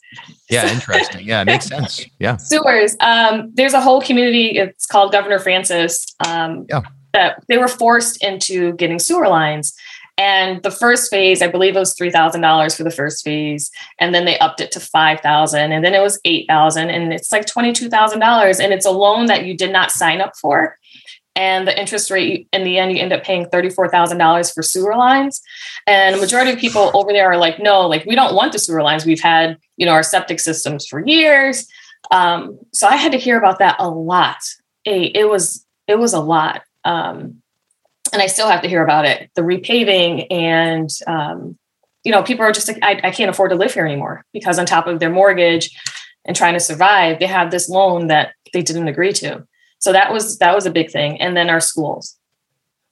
Yeah, 0.51 0.71
interesting. 0.71 1.25
Yeah, 1.25 1.41
it 1.41 1.45
makes 1.45 1.65
sense. 1.65 2.05
Yeah. 2.19 2.37
Sewers. 2.37 2.95
Um, 2.99 3.51
there's 3.55 3.73
a 3.73 3.81
whole 3.81 4.01
community, 4.01 4.57
it's 4.57 4.85
called 4.85 5.11
Governor 5.11 5.39
Francis. 5.39 6.15
Um, 6.25 6.67
yeah 6.69 6.81
that 7.15 7.41
they 7.47 7.57
were 7.57 7.67
forced 7.67 8.23
into 8.23 8.73
getting 8.73 8.99
sewer 8.99 9.27
lines. 9.27 9.73
And 10.17 10.63
the 10.63 10.71
first 10.71 11.09
phase, 11.09 11.41
I 11.41 11.47
believe 11.47 11.75
it 11.75 11.79
was 11.79 11.93
three 11.93 12.11
thousand 12.11 12.41
dollars 12.41 12.75
for 12.75 12.83
the 12.83 12.91
first 12.91 13.23
phase, 13.23 13.69
and 13.99 14.15
then 14.15 14.23
they 14.23 14.39
upped 14.39 14.61
it 14.61 14.71
to 14.71 14.79
five 14.79 15.19
thousand, 15.19 15.73
and 15.73 15.83
then 15.83 15.93
it 15.93 16.01
was 16.01 16.19
eight 16.23 16.47
thousand, 16.47 16.89
and 16.89 17.11
it's 17.11 17.31
like 17.31 17.45
twenty 17.45 17.73
two 17.73 17.89
thousand 17.89 18.19
dollars, 18.19 18.59
and 18.59 18.71
it's 18.71 18.85
a 18.85 18.91
loan 18.91 19.25
that 19.25 19.45
you 19.45 19.57
did 19.57 19.73
not 19.73 19.91
sign 19.91 20.21
up 20.21 20.31
for, 20.37 20.77
and 21.35 21.67
the 21.67 21.77
interest 21.77 22.09
rate 22.09 22.47
in 22.53 22.63
the 22.63 22.77
end 22.77 22.93
you 22.93 22.99
end 22.99 23.11
up 23.11 23.23
paying 23.23 23.49
thirty 23.49 23.69
four 23.69 23.89
thousand 23.89 24.17
dollars 24.17 24.51
for 24.51 24.63
sewer 24.63 24.95
lines, 24.95 25.41
and 25.85 26.15
the 26.15 26.21
majority 26.21 26.51
of 26.51 26.59
people 26.59 26.91
over 26.93 27.11
there 27.11 27.29
are 27.29 27.37
like, 27.37 27.59
no, 27.59 27.81
like 27.81 28.05
we 28.05 28.15
don't 28.15 28.35
want 28.35 28.53
the 28.53 28.59
sewer 28.59 28.83
lines. 28.83 29.05
We've 29.05 29.19
had 29.19 29.57
you 29.75 29.85
know 29.85 29.91
our 29.91 30.03
septic 30.03 30.39
systems 30.39 30.87
for 30.87 31.05
years, 31.05 31.67
um, 32.11 32.57
so 32.73 32.87
I 32.87 32.95
had 32.95 33.11
to 33.11 33.17
hear 33.17 33.37
about 33.37 33.59
that 33.59 33.75
a 33.79 33.89
lot. 33.89 34.37
it 34.85 35.29
was 35.29 35.65
it 35.87 35.99
was 35.99 36.13
a 36.13 36.21
lot 36.21 36.61
um, 36.85 37.41
and 38.15 38.21
I 38.21 38.27
still 38.27 38.47
have 38.47 38.61
to 38.61 38.69
hear 38.69 38.81
about 38.81 39.05
it. 39.05 39.29
The 39.35 39.41
repaving 39.41 40.27
and 40.31 40.89
um, 41.05 41.57
you 42.05 42.11
know, 42.11 42.23
people 42.23 42.45
are 42.45 42.51
just 42.51 42.67
like, 42.67 42.77
I, 42.81 43.01
I 43.03 43.11
can't 43.11 43.29
afford 43.29 43.49
to 43.49 43.57
live 43.57 43.73
here 43.73 43.85
anymore 43.85 44.23
because 44.31 44.57
on 44.57 44.65
top 44.65 44.87
of 44.87 44.99
their 44.99 45.09
mortgage 45.09 45.71
and 46.23 46.35
trying 46.35 46.53
to 46.53 46.59
survive, 46.59 47.19
they 47.19 47.25
have 47.25 47.51
this 47.51 47.67
loan 47.67 48.07
that 48.07 48.33
they 48.53 48.61
didn't 48.61 48.87
agree 48.87 49.11
to. 49.13 49.45
So 49.79 49.91
that 49.91 50.13
was 50.13 50.37
that 50.37 50.55
was 50.55 50.65
a 50.65 50.71
big 50.71 50.91
thing. 50.91 51.19
And 51.19 51.35
then 51.35 51.49
our 51.49 51.59
schools. 51.59 52.15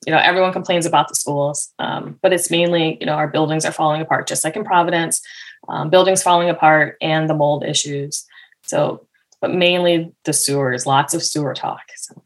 You 0.05 0.11
know, 0.11 0.19
everyone 0.19 0.51
complains 0.51 0.85
about 0.85 1.07
the 1.07 1.15
schools, 1.15 1.71
um, 1.79 2.19
but 2.21 2.33
it's 2.33 2.51
mainly 2.51 2.97
you 2.99 3.05
know 3.05 3.13
our 3.13 3.29
buildings 3.29 3.63
are 3.63 3.71
falling 3.71 4.01
apart, 4.01 4.27
just 4.27 4.43
like 4.43 4.57
in 4.57 4.65
Providence, 4.65 5.21
um, 5.69 5.89
buildings 5.89 6.21
falling 6.21 6.49
apart 6.49 6.97
and 6.99 7.29
the 7.29 7.33
mold 7.33 7.63
issues. 7.63 8.25
So, 8.63 9.07
but 9.39 9.53
mainly 9.53 10.11
the 10.25 10.33
sewers, 10.33 10.85
lots 10.85 11.13
of 11.13 11.23
sewer 11.23 11.53
talk. 11.53 11.83
So. 11.95 12.21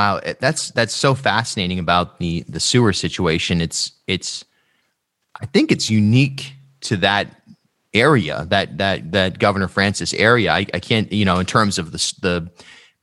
Wow, 0.00 0.18
that's 0.38 0.70
that's 0.70 0.94
so 0.94 1.14
fascinating 1.14 1.78
about 1.78 2.20
the 2.20 2.42
the 2.48 2.58
sewer 2.58 2.94
situation. 2.94 3.60
It's 3.60 3.92
it's 4.06 4.46
I 5.42 5.44
think 5.44 5.70
it's 5.70 5.90
unique 5.90 6.54
to 6.88 6.96
that 6.96 7.42
area 7.92 8.46
that 8.48 8.78
that 8.78 9.12
that 9.12 9.38
Governor 9.38 9.68
Francis 9.68 10.14
area. 10.14 10.52
I, 10.52 10.60
I 10.72 10.80
can't 10.80 11.12
you 11.12 11.26
know 11.26 11.38
in 11.38 11.44
terms 11.44 11.78
of 11.78 11.92
the 11.92 11.98
the 12.22 12.50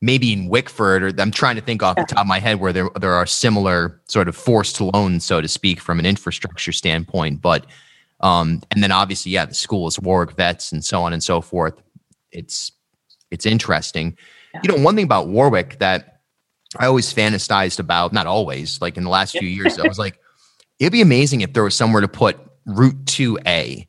maybe 0.02 0.32
in 0.32 0.48
Wickford 0.48 1.04
or 1.04 1.22
I'm 1.22 1.30
trying 1.30 1.54
to 1.54 1.62
think 1.62 1.84
off 1.84 1.94
the 1.94 2.02
top 2.02 2.22
of 2.22 2.26
my 2.26 2.40
head 2.40 2.58
where 2.58 2.72
there 2.72 2.90
there 3.00 3.12
are 3.12 3.26
similar 3.26 4.00
sort 4.08 4.26
of 4.26 4.34
forced 4.34 4.80
loans 4.80 5.24
so 5.24 5.40
to 5.40 5.46
speak 5.46 5.80
from 5.80 6.00
an 6.00 6.06
infrastructure 6.06 6.72
standpoint, 6.72 7.40
but 7.40 7.66
um 8.22 8.60
and 8.72 8.82
then 8.82 8.90
obviously 8.90 9.30
yeah 9.30 9.44
the 9.44 9.54
schools 9.54 10.00
Warwick 10.00 10.32
vets 10.32 10.72
and 10.72 10.84
so 10.84 11.00
on 11.02 11.12
and 11.12 11.22
so 11.22 11.42
forth. 11.42 11.80
It's 12.32 12.72
it's 13.30 13.46
interesting. 13.46 14.18
Yeah. 14.52 14.62
You 14.64 14.76
know 14.76 14.82
one 14.82 14.96
thing 14.96 15.04
about 15.04 15.28
Warwick 15.28 15.78
that 15.78 16.17
I 16.76 16.86
always 16.86 17.12
fantasized 17.12 17.78
about, 17.78 18.12
not 18.12 18.26
always, 18.26 18.80
like 18.80 18.96
in 18.96 19.04
the 19.04 19.10
last 19.10 19.32
few 19.32 19.48
years, 19.48 19.78
I 19.78 19.88
was 19.88 19.98
like, 20.04 20.18
it'd 20.78 20.92
be 20.92 21.00
amazing 21.00 21.40
if 21.40 21.52
there 21.52 21.64
was 21.64 21.74
somewhere 21.74 22.00
to 22.00 22.08
put 22.08 22.38
Route 22.66 23.04
2A. 23.06 23.86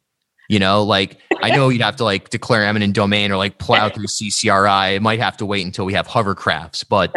You 0.49 0.57
know, 0.57 0.83
like 0.83 1.19
I 1.43 1.51
know 1.51 1.69
you'd 1.69 1.81
have 1.81 1.97
to 1.97 2.03
like 2.03 2.29
declare 2.29 2.65
eminent 2.65 2.95
domain 2.95 3.31
or 3.31 3.37
like 3.37 3.59
plow 3.59 3.87
through 3.89 4.07
CCRI. 4.07 4.95
It 4.95 5.01
might 5.01 5.19
have 5.19 5.37
to 5.37 5.45
wait 5.45 5.63
until 5.63 5.85
we 5.85 5.93
have 5.93 6.07
hovercrafts, 6.07 6.83
but 6.89 7.13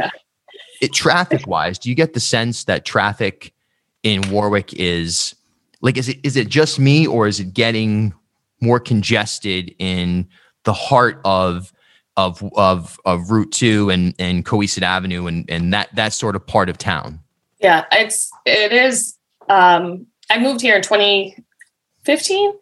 it 0.82 0.92
traffic 0.92 1.46
wise, 1.46 1.78
do 1.78 1.88
you 1.88 1.94
get 1.94 2.12
the 2.12 2.20
sense 2.20 2.64
that 2.64 2.84
traffic 2.84 3.54
in 4.02 4.20
Warwick 4.30 4.74
is 4.74 5.34
like 5.80 5.96
is 5.96 6.08
it 6.08 6.18
is 6.22 6.36
it 6.36 6.48
just 6.48 6.78
me 6.78 7.06
or 7.06 7.26
is 7.26 7.40
it 7.40 7.54
getting 7.54 8.12
more 8.60 8.80
congested 8.80 9.74
in 9.78 10.28
the 10.64 10.72
heart 10.72 11.20
of 11.24 11.72
of 12.16 12.42
of 12.56 12.98
of 13.04 13.30
Route 13.30 13.52
Two 13.52 13.90
and 13.90 14.14
and 14.18 14.44
Cowesett 14.44 14.82
Avenue 14.82 15.26
and 15.26 15.48
and 15.48 15.72
that 15.72 15.94
that 15.94 16.12
sort 16.12 16.36
of 16.36 16.46
part 16.46 16.68
of 16.68 16.78
town. 16.78 17.20
Yeah, 17.60 17.84
it's 17.92 18.30
it 18.44 18.72
is. 18.72 19.16
Um, 19.48 20.06
I 20.30 20.38
moved 20.38 20.60
here 20.60 20.76
in 20.76 20.82
2015, 20.82 22.52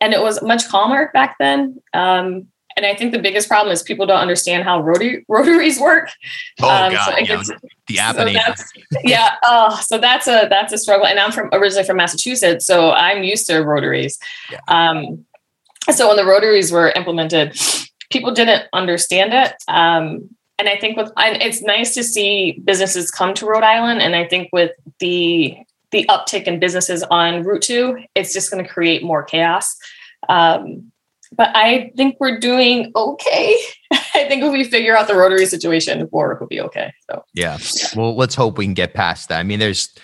and 0.00 0.12
it 0.12 0.20
was 0.20 0.42
much 0.42 0.68
calmer 0.68 1.10
back 1.12 1.36
then. 1.38 1.80
Um, 1.94 2.48
and 2.78 2.86
I 2.86 2.94
think 2.94 3.10
the 3.10 3.18
biggest 3.18 3.48
problem 3.48 3.72
is 3.72 3.82
people 3.82 4.06
don't 4.06 4.20
understand 4.20 4.62
how 4.62 4.80
rotary 4.80 5.24
rotaries 5.28 5.80
work. 5.80 6.10
Oh 6.60 6.68
um, 6.68 6.92
God, 6.92 7.04
so 7.04 7.10
yeah, 7.18 7.24
gets, 7.24 7.50
the 7.86 7.98
app 8.00 8.16
so 8.16 9.00
yeah. 9.04 9.36
Oh, 9.44 9.80
so 9.84 9.96
that's 9.98 10.26
a 10.26 10.48
that's 10.50 10.72
a 10.72 10.78
struggle. 10.78 11.06
And 11.06 11.20
I'm 11.20 11.30
from 11.30 11.50
originally 11.52 11.84
from 11.84 11.96
Massachusetts, 11.98 12.66
so 12.66 12.90
I'm 12.90 13.22
used 13.22 13.46
to 13.46 13.60
rotaries. 13.60 14.18
Yeah. 14.50 14.58
Um, 14.66 15.24
so 15.92 16.08
when 16.08 16.16
the 16.16 16.24
rotaries 16.24 16.72
were 16.72 16.90
implemented, 16.90 17.56
people 18.10 18.32
didn't 18.32 18.64
understand 18.72 19.32
it. 19.32 19.54
Um, 19.68 20.30
and 20.58 20.68
I 20.68 20.76
think 20.76 20.96
with 20.96 21.12
and 21.16 21.40
it's 21.40 21.62
nice 21.62 21.94
to 21.94 22.02
see 22.02 22.60
businesses 22.64 23.10
come 23.10 23.34
to 23.34 23.46
Rhode 23.46 23.62
Island. 23.62 24.02
And 24.02 24.16
I 24.16 24.26
think 24.26 24.48
with 24.52 24.72
the 24.98 25.56
the 25.90 26.04
uptick 26.06 26.44
in 26.44 26.58
businesses 26.58 27.02
on 27.04 27.44
Route 27.44 27.62
Two, 27.62 27.98
it's 28.14 28.32
just 28.32 28.50
going 28.50 28.64
to 28.64 28.68
create 28.68 29.02
more 29.02 29.22
chaos. 29.22 29.76
Um, 30.28 30.90
but 31.32 31.50
I 31.54 31.92
think 31.96 32.16
we're 32.18 32.40
doing 32.40 32.90
okay. 32.96 33.56
I 33.92 34.24
think 34.24 34.42
if 34.42 34.52
we 34.52 34.64
figure 34.64 34.96
out 34.96 35.06
the 35.06 35.14
rotary 35.14 35.46
situation, 35.46 36.08
Warwick 36.10 36.40
will 36.40 36.48
be 36.48 36.60
okay. 36.60 36.92
So 37.08 37.24
yeah. 37.34 37.58
Well, 37.94 38.16
let's 38.16 38.34
hope 38.34 38.58
we 38.58 38.64
can 38.64 38.74
get 38.74 38.94
past 38.94 39.28
that. 39.28 39.38
I 39.38 39.42
mean, 39.44 39.60
there's 39.60 39.94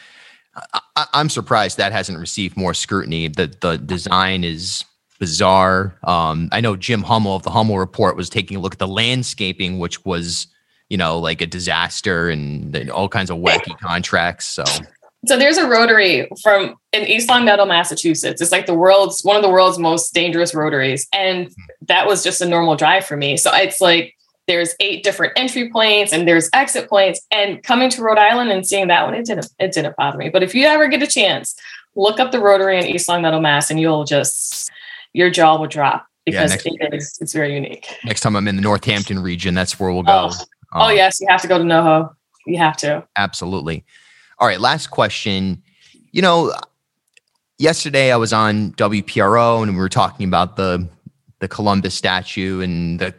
I, 0.97 1.07
am 1.15 1.29
surprised 1.29 1.79
that 1.79 1.93
hasn't 1.93 2.19
received 2.19 2.57
more 2.57 2.75
scrutiny. 2.75 3.29
That 3.29 3.61
the 3.61 3.77
design 3.77 4.45
is 4.45 4.85
bizarre. 5.19 5.99
Um, 6.05 6.49
I 6.53 6.61
know 6.61 6.77
Jim 6.77 7.03
Hummel 7.03 7.37
of 7.37 7.43
the 7.43 7.51
Hummel 7.51 7.79
Report 7.79 8.17
was 8.17 8.29
taking 8.29 8.57
a 8.57 8.61
look 8.61 8.75
at 8.75 8.79
the 8.79 8.89
landscaping, 8.89 9.79
which 9.79 10.05
was, 10.05 10.47
you 10.89 10.97
know, 10.97 11.19
like 11.19 11.41
a 11.41 11.47
disaster 11.47 12.29
and, 12.29 12.75
and 12.75 12.91
all 12.91 13.09
kinds 13.09 13.31
of 13.31 13.39
wacky 13.39 13.79
contracts. 13.81 14.47
So, 14.47 14.65
so 15.27 15.39
there's 15.39 15.57
a 15.57 15.69
rotary 15.69 16.29
from 16.43 16.77
in 16.93 17.05
East 17.05 17.29
Longmeadow, 17.29 17.65
Massachusetts. 17.65 18.41
It's 18.43 18.53
like 18.53 18.67
the 18.67 18.75
world's 18.75 19.23
one 19.23 19.37
of 19.37 19.43
the 19.43 19.51
world's 19.51 19.79
most 19.79 20.13
dangerous 20.13 20.55
rotaries, 20.55 21.07
and 21.13 21.51
that 21.87 22.07
was 22.07 22.23
just 22.23 22.41
a 22.41 22.47
normal 22.47 22.77
drive 22.77 23.07
for 23.07 23.17
me. 23.17 23.37
So 23.37 23.51
it's 23.55 23.81
like 23.81 24.15
there's 24.47 24.75
eight 24.81 25.03
different 25.03 25.33
entry 25.37 25.71
points 25.71 26.13
and 26.13 26.29
there's 26.29 26.51
exit 26.53 26.89
points. 26.89 27.21
And 27.31 27.63
coming 27.63 27.89
to 27.91 28.03
Rhode 28.03 28.19
Island 28.19 28.51
and 28.51 28.67
seeing 28.67 28.89
that 28.89 29.05
one, 29.05 29.15
it 29.15 29.25
didn't 29.25 29.49
it 29.59 29.73
didn't 29.73 29.97
bother 29.97 30.19
me. 30.19 30.29
But 30.29 30.43
if 30.43 30.55
you 30.55 30.67
ever 30.67 30.89
get 30.89 31.03
a 31.03 31.07
chance, 31.07 31.55
look 31.95 32.21
up 32.21 32.33
the 32.33 32.41
rotary 32.41 32.79
in 32.79 32.87
East 32.87 33.09
Longmeadow, 33.09 33.41
Mass, 33.41 33.71
and 33.71 33.81
you'll 33.81 34.05
just 34.05 34.71
your 35.15 35.31
jaw 35.31 35.57
will 35.59 35.67
drop 35.67 36.07
because 36.27 36.51
yeah, 36.51 36.57
next, 36.57 36.67
it 36.67 36.95
is, 36.95 37.19
it's 37.21 37.33
very 37.33 37.55
unique. 37.55 37.89
Next 38.05 38.21
time 38.21 38.37
I'm 38.37 38.47
in 38.49 38.57
the 38.57 38.63
Northampton 38.63 39.21
region, 39.21 39.55
that's 39.55 39.81
where 39.81 39.91
we'll 39.91 40.03
go. 40.03 40.29
Oh, 40.31 40.45
um, 40.73 40.83
oh 40.83 40.89
yes, 40.91 41.21
you 41.21 41.27
have 41.31 41.41
to 41.43 41.49
go 41.49 41.57
to 41.57 41.65
NoHo. 41.65 42.15
You 42.47 42.59
have 42.59 42.77
to. 42.79 43.07
Absolutely. 43.17 43.85
All 44.39 44.47
right, 44.47 44.61
last 44.61 44.89
question. 44.89 45.63
You 46.13 46.21
know, 46.21 46.53
yesterday 47.59 48.13
I 48.13 48.17
was 48.17 48.33
on 48.33 48.73
WPRO 48.73 49.63
and 49.63 49.73
we 49.73 49.79
were 49.79 49.89
talking 49.89 50.27
about 50.27 50.57
the 50.57 50.87
the 51.41 51.49
Columbus 51.49 51.95
statue 51.95 52.61
and 52.61 52.99
the 52.99 53.15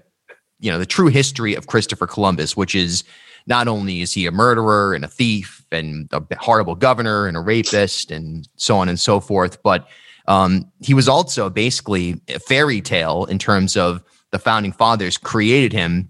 you 0.59 0.71
know 0.71 0.79
the 0.79 0.85
true 0.85 1.07
history 1.07 1.55
of 1.55 1.67
Christopher 1.67 2.07
Columbus, 2.07 2.57
which 2.57 2.75
is 2.75 3.03
not 3.47 3.67
only 3.67 4.01
is 4.01 4.13
he 4.13 4.25
a 4.25 4.31
murderer 4.31 4.93
and 4.93 5.05
a 5.05 5.07
thief 5.07 5.65
and 5.71 6.09
a 6.11 6.23
horrible 6.37 6.75
governor 6.75 7.27
and 7.27 7.37
a 7.37 7.39
rapist 7.39 8.11
and 8.11 8.47
so 8.55 8.77
on 8.77 8.89
and 8.89 8.99
so 8.99 9.19
forth, 9.19 9.61
but 9.61 9.87
um, 10.27 10.71
he 10.81 10.93
was 10.93 11.07
also 11.07 11.49
basically 11.49 12.21
a 12.27 12.39
fairy 12.39 12.81
tale 12.81 13.25
in 13.25 13.39
terms 13.39 13.77
of 13.77 14.03
the 14.31 14.39
founding 14.39 14.71
fathers 14.71 15.17
created 15.17 15.71
him 15.71 16.09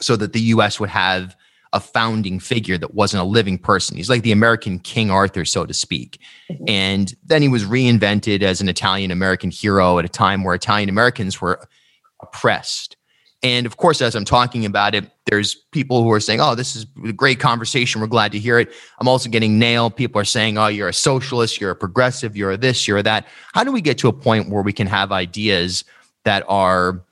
so 0.00 0.16
that 0.16 0.32
the 0.32 0.40
U.S. 0.40 0.80
would 0.80 0.88
have 0.88 1.36
a 1.72 1.80
founding 1.80 2.40
figure 2.40 2.76
that 2.78 2.94
wasn't 2.94 3.22
a 3.22 3.26
living 3.26 3.58
person. 3.58 3.96
He's 3.96 4.10
like 4.10 4.22
the 4.22 4.32
American 4.32 4.78
King 4.80 5.10
Arthur, 5.10 5.44
so 5.44 5.66
to 5.66 5.74
speak. 5.74 6.20
Mm-hmm. 6.50 6.64
And 6.68 7.14
then 7.24 7.42
he 7.42 7.48
was 7.48 7.64
reinvented 7.64 8.42
as 8.42 8.60
an 8.60 8.68
Italian 8.68 9.10
American 9.10 9.50
hero 9.50 9.98
at 9.98 10.04
a 10.04 10.08
time 10.08 10.42
where 10.42 10.54
Italian 10.54 10.88
Americans 10.88 11.40
were 11.40 11.60
oppressed. 12.22 12.96
And 13.42 13.64
of 13.64 13.78
course, 13.78 14.02
as 14.02 14.14
I'm 14.14 14.24
talking 14.24 14.66
about 14.66 14.94
it, 14.94 15.10
there's 15.26 15.54
people 15.54 16.02
who 16.02 16.10
are 16.12 16.20
saying, 16.20 16.40
Oh, 16.40 16.54
this 16.54 16.76
is 16.76 16.86
a 17.04 17.12
great 17.12 17.40
conversation. 17.40 18.00
We're 18.00 18.06
glad 18.06 18.32
to 18.32 18.38
hear 18.38 18.58
it. 18.58 18.70
I'm 18.98 19.08
also 19.08 19.30
getting 19.30 19.58
nailed. 19.58 19.96
People 19.96 20.20
are 20.20 20.26
saying, 20.26 20.58
Oh, 20.58 20.66
you're 20.66 20.88
a 20.88 20.94
socialist, 20.94 21.60
you're 21.60 21.70
a 21.70 21.76
progressive, 21.76 22.36
you're 22.36 22.52
a 22.52 22.56
this, 22.56 22.86
you're 22.86 22.98
a 22.98 23.02
that. 23.02 23.26
How 23.54 23.64
do 23.64 23.72
we 23.72 23.80
get 23.80 23.96
to 23.98 24.08
a 24.08 24.12
point 24.12 24.50
where 24.50 24.62
we 24.62 24.72
can 24.72 24.86
have 24.86 25.10
ideas 25.10 25.84
that 26.24 26.44
are 26.48 27.02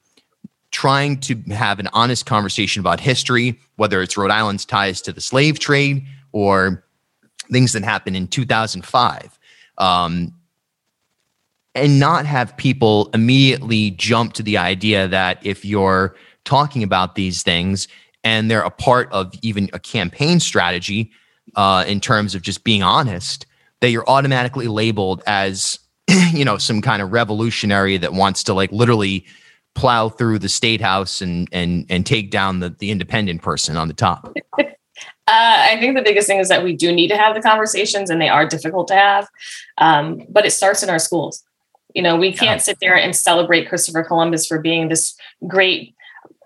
trying 0.71 1.19
to 1.19 1.35
have 1.51 1.79
an 1.79 1.89
honest 1.95 2.27
conversation 2.27 2.81
about 2.81 3.01
history, 3.01 3.59
whether 3.77 4.03
it's 4.03 4.17
Rhode 4.17 4.31
Island's 4.31 4.67
ties 4.67 5.01
to 5.03 5.13
the 5.13 5.23
slave 5.23 5.59
trade 5.59 6.05
or 6.33 6.85
things 7.51 7.73
that 7.73 7.85
happened 7.85 8.17
in 8.17 8.29
2005? 8.29 9.39
Um, 9.79 10.35
and 11.79 11.99
not 11.99 12.27
have 12.27 12.57
people 12.57 13.11
immediately 13.15 13.91
jump 13.93 14.33
to 14.35 14.43
the 14.43 14.59
idea 14.59 15.09
that 15.09 15.39
if 15.45 15.65
you're 15.65 16.15
talking 16.45 16.83
about 16.83 17.15
these 17.15 17.43
things 17.43 17.89
and 18.25 18.51
they're 18.51 18.63
a 18.63 18.71
part 18.71 19.11
of 19.13 19.33
even 19.43 19.69
a 19.73 19.79
campaign 19.79 20.41
strategy 20.41 21.11
uh, 21.57 21.85
in 21.87 22.01
terms 22.01 22.35
of 22.35 22.43
just 22.43 22.65
being 22.65 22.83
honest, 22.83 23.47
that 23.81 23.91
you're 23.91 24.09
automatically 24.09 24.69
labeled 24.69 25.23
as, 25.27 25.79
you 26.33 26.45
know, 26.45 26.59
some 26.59 26.83
kind 26.83 27.03
of 27.03 27.13
revolutionary 27.13 27.97
that 27.97 28.13
wants 28.13 28.43
to 28.45 28.55
like 28.55 28.73
literally 28.73 29.25
plow 29.75 30.09
through 30.09 30.41
the 30.41 30.49
state 30.49 30.81
house 30.81 31.21
and 31.21 31.49
and 31.53 31.87
and 31.89 32.05
take 32.05 32.31
down 32.33 32.59
the 32.59 32.71
the 32.81 32.91
independent 32.91 33.43
person 33.43 33.77
on 33.77 33.89
the 33.89 33.95
top. 33.95 34.35
Uh, 35.29 35.69
I 35.69 35.77
think 35.79 35.95
the 35.95 36.03
biggest 36.03 36.27
thing 36.27 36.39
is 36.39 36.49
that 36.49 36.65
we 36.65 36.75
do 36.75 36.91
need 36.91 37.09
to 37.09 37.17
have 37.17 37.35
the 37.35 37.43
conversations, 37.43 38.09
and 38.09 38.19
they 38.19 38.31
are 38.31 38.47
difficult 38.47 38.89
to 38.89 38.95
have. 38.95 39.29
Um, 39.77 40.23
but 40.31 40.47
it 40.47 40.53
starts 40.53 40.83
in 40.83 40.89
our 40.89 40.99
schools. 40.99 41.45
You 41.95 42.03
know, 42.03 42.17
we 42.17 42.33
can't 42.33 42.61
sit 42.61 42.79
there 42.81 42.97
and 42.97 43.17
celebrate 43.17 43.69
Christopher 43.69 44.03
Columbus 44.03 44.47
for 44.47 44.61
being 44.61 44.89
this 44.89 45.17
great 45.47 45.95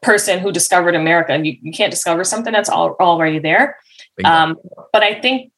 person 0.03 0.39
who 0.39 0.53
discovered 0.53 0.95
America. 0.95 1.39
You, 1.43 1.57
you 1.61 1.73
can't 1.73 1.91
discover 1.91 2.25
something 2.25 2.53
that's 2.53 2.69
all, 2.69 2.97
already 3.01 3.39
there. 3.39 3.77
Um, 4.25 4.57
but 4.93 5.03
I 5.03 5.21
think 5.21 5.53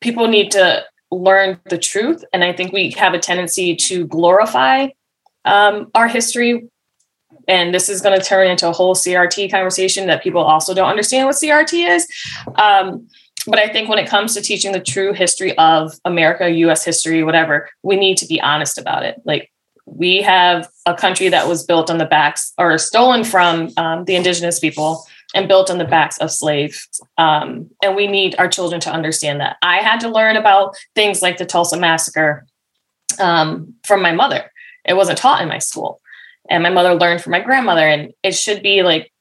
people 0.00 0.28
need 0.28 0.50
to 0.52 0.84
learn 1.10 1.60
the 1.68 1.78
truth. 1.78 2.24
And 2.32 2.44
I 2.44 2.52
think 2.52 2.72
we 2.72 2.90
have 2.92 3.14
a 3.14 3.18
tendency 3.18 3.74
to 3.76 4.06
glorify 4.06 4.88
um, 5.44 5.90
our 5.94 6.08
history. 6.08 6.68
And 7.46 7.74
this 7.74 7.88
is 7.88 8.00
going 8.00 8.18
to 8.18 8.24
turn 8.24 8.48
into 8.48 8.68
a 8.68 8.72
whole 8.72 8.94
CRT 8.94 9.50
conversation 9.50 10.06
that 10.06 10.22
people 10.22 10.42
also 10.42 10.74
don't 10.74 10.88
understand 10.88 11.26
what 11.26 11.36
CRT 11.36 11.96
is. 11.96 12.06
Um, 12.56 13.08
but 13.48 13.58
I 13.58 13.68
think 13.68 13.88
when 13.88 13.98
it 13.98 14.08
comes 14.08 14.34
to 14.34 14.42
teaching 14.42 14.72
the 14.72 14.80
true 14.80 15.12
history 15.12 15.56
of 15.58 15.92
America, 16.04 16.50
US 16.50 16.84
history, 16.84 17.22
whatever, 17.22 17.68
we 17.82 17.96
need 17.96 18.16
to 18.18 18.26
be 18.26 18.40
honest 18.40 18.78
about 18.78 19.04
it. 19.04 19.20
Like 19.24 19.50
we 19.86 20.22
have 20.22 20.68
a 20.86 20.94
country 20.94 21.28
that 21.30 21.48
was 21.48 21.64
built 21.64 21.90
on 21.90 21.98
the 21.98 22.04
backs 22.04 22.52
or 22.58 22.76
stolen 22.78 23.24
from 23.24 23.70
um, 23.76 24.04
the 24.04 24.16
indigenous 24.16 24.60
people 24.60 25.04
and 25.34 25.48
built 25.48 25.70
on 25.70 25.78
the 25.78 25.84
backs 25.84 26.18
of 26.18 26.30
slaves. 26.30 26.88
Um, 27.16 27.70
and 27.82 27.96
we 27.96 28.06
need 28.06 28.34
our 28.38 28.48
children 28.48 28.80
to 28.82 28.92
understand 28.92 29.40
that. 29.40 29.56
I 29.62 29.78
had 29.78 30.00
to 30.00 30.08
learn 30.08 30.36
about 30.36 30.76
things 30.94 31.22
like 31.22 31.38
the 31.38 31.46
Tulsa 31.46 31.78
Massacre 31.78 32.46
um, 33.18 33.74
from 33.84 34.02
my 34.02 34.12
mother. 34.12 34.50
It 34.84 34.94
wasn't 34.94 35.18
taught 35.18 35.42
in 35.42 35.48
my 35.48 35.58
school. 35.58 36.00
And 36.50 36.62
my 36.62 36.70
mother 36.70 36.94
learned 36.94 37.22
from 37.22 37.32
my 37.32 37.40
grandmother. 37.40 37.86
And 37.86 38.12
it 38.22 38.34
should 38.34 38.62
be 38.62 38.82
like 38.82 39.12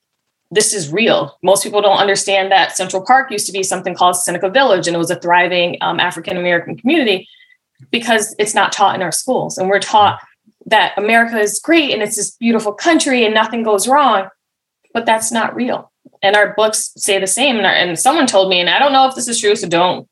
this 0.52 0.74
is 0.74 0.92
real. 0.92 1.38
Most 1.44 1.64
people 1.64 1.82
don't 1.82 1.98
understand 1.98 2.52
that 2.52 2.76
Central 2.76 3.04
Park 3.06 3.32
used 3.32 3.48
to 3.48 3.54
be 3.54 3.64
something 3.64 3.96
called 3.96 4.16
Seneca 4.16 4.50
Village, 4.50 4.88
and 4.88 4.96
it 4.96 5.00
was 5.00 5.12
a 5.12 5.20
thriving 5.20 5.78
um, 5.82 6.00
African 6.00 6.38
American 6.38 6.78
community 6.78 7.28
because 7.92 8.36
it's 8.40 8.56
not 8.56 8.72
taught 8.72 8.96
in 8.96 9.02
our 9.02 9.12
schools. 9.12 9.58
And 9.58 9.70
we're 9.70 9.80
taught 9.80 10.20
that 10.66 10.98
America 10.98 11.38
is 11.38 11.60
great 11.60 11.94
and 11.94 12.02
it's 12.02 12.16
this 12.16 12.32
beautiful 12.32 12.74
country 12.74 13.24
and 13.24 13.34
nothing 13.34 13.64
goes 13.64 13.88
wrong, 13.88 14.28
but 14.94 15.06
that's 15.06 15.32
not 15.32 15.56
real. 15.56 15.92
And 16.22 16.36
our 16.36 16.54
books 16.56 16.92
say 16.98 17.20
the 17.20 17.28
same. 17.28 17.58
And, 17.58 17.66
our, 17.66 17.74
and 17.74 17.98
someone 17.98 18.28
told 18.28 18.50
me, 18.50 18.60
and 18.60 18.70
I 18.70 18.80
don't 18.80 18.94
know 18.94 19.08
if 19.08 19.16
this 19.16 19.28
is 19.28 19.40
true, 19.40 19.56
so 19.56 19.68
don't 19.68 20.08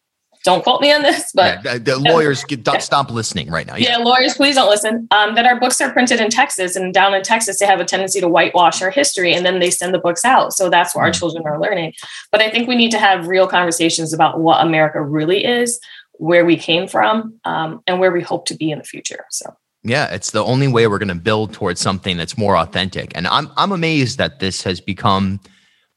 don't 0.46 0.64
quote 0.64 0.80
me 0.80 0.94
on 0.94 1.02
this, 1.02 1.32
but 1.34 1.66
yeah, 1.66 1.78
the 1.80 1.98
lawyers 1.98 2.44
get, 2.44 2.66
yeah. 2.66 2.78
stop 2.78 3.10
listening 3.10 3.50
right 3.50 3.66
now. 3.66 3.76
Yeah. 3.76 3.98
yeah, 3.98 3.98
lawyers, 3.98 4.36
please 4.36 4.56
don't 4.56 4.70
listen. 4.70 5.08
Um, 5.12 5.34
that 5.36 5.46
our 5.46 5.60
books 5.60 5.82
are 5.82 5.92
printed 5.92 6.22
in 6.22 6.30
Texas, 6.30 6.76
and 6.76 6.94
down 6.94 7.14
in 7.16 7.24
Texas, 7.24 7.60
they 7.60 7.66
have 7.66 7.80
a 7.80 7.86
tendency 7.86 8.22
to 8.22 8.30
whitewash 8.30 8.82
our 8.82 8.92
history, 8.92 9.34
and 9.34 9.46
then 9.46 9.60
they 9.60 9.72
send 9.72 9.94
the 9.94 10.00
books 10.00 10.24
out. 10.24 10.54
So 10.54 10.70
that's 10.70 10.96
where 10.96 11.02
mm-hmm. 11.02 11.08
our 11.08 11.12
mm. 11.12 11.20
children 11.20 11.48
are 11.48 11.60
learning. 11.60 11.94
But 12.32 12.42
I 12.42 12.50
think 12.52 12.68
we 12.68 12.76
need 12.76 12.92
to 12.92 13.00
have 13.00 13.28
real 13.28 13.48
conversations 13.48 14.14
about 14.14 14.40
what 14.40 14.64
America 14.64 15.02
really 15.02 15.44
is, 15.44 15.80
where 16.14 16.46
we 16.46 16.58
came 16.58 16.88
from, 16.88 17.40
um, 17.44 17.82
and 17.88 18.00
where 18.00 18.12
we 18.12 18.22
hope 18.22 18.46
to 18.46 18.56
be 18.56 18.70
in 18.72 18.78
the 18.78 18.86
future. 18.86 19.26
So. 19.32 19.54
Yeah, 19.84 20.14
it's 20.14 20.32
the 20.32 20.44
only 20.44 20.68
way 20.68 20.88
we're 20.88 21.00
going 21.00 21.10
to 21.10 21.16
build 21.16 21.54
towards 21.54 21.80
something 21.82 22.18
that's 22.18 22.38
more 22.38 22.56
authentic. 22.58 23.12
And 23.16 23.28
I'm 23.28 23.52
I'm 23.58 23.72
amazed 23.72 24.18
that 24.20 24.40
this 24.40 24.64
has 24.64 24.80
become 24.80 25.40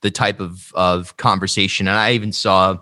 the 0.03 0.11
type 0.11 0.41
of 0.41 0.73
of 0.75 1.17
conversation. 1.17 1.89
And 1.89 1.97
I 1.97 2.13
even 2.13 2.33
saw 2.33 2.79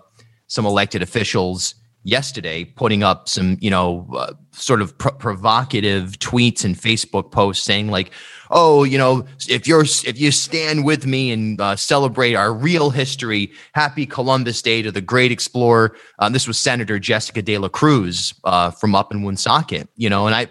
some 0.47 0.65
elected 0.65 1.01
officials 1.01 1.75
yesterday 2.03 2.63
putting 2.63 3.03
up 3.03 3.27
some 3.27 3.57
you 3.59 3.69
know 3.69 4.07
uh, 4.15 4.31
sort 4.51 4.81
of 4.81 4.97
provocative 4.97 6.11
tweets 6.19 6.63
and 6.63 6.77
facebook 6.77 7.31
posts 7.31 7.65
saying 7.65 7.89
like 7.89 8.11
oh 8.49 8.85
you 8.85 8.97
know 8.97 9.25
if 9.49 9.67
you're 9.67 9.81
if 9.81 10.17
you 10.17 10.31
stand 10.31 10.85
with 10.85 11.05
me 11.05 11.31
and 11.31 11.59
uh, 11.59 11.75
celebrate 11.75 12.33
our 12.33 12.53
real 12.53 12.91
history 12.91 13.51
happy 13.73 14.05
columbus 14.05 14.61
day 14.61 14.81
to 14.81 14.89
the 14.91 15.01
great 15.01 15.31
explorer. 15.33 15.97
Um, 16.19 16.31
this 16.31 16.47
was 16.47 16.57
senator 16.57 16.97
jessica 16.97 17.41
de 17.41 17.57
la 17.57 17.67
cruz 17.67 18.33
uh, 18.45 18.71
from 18.71 18.95
up 18.95 19.11
in 19.11 19.21
woonsocket 19.23 19.89
you 19.97 20.09
know 20.09 20.27
and 20.27 20.35
i 20.35 20.47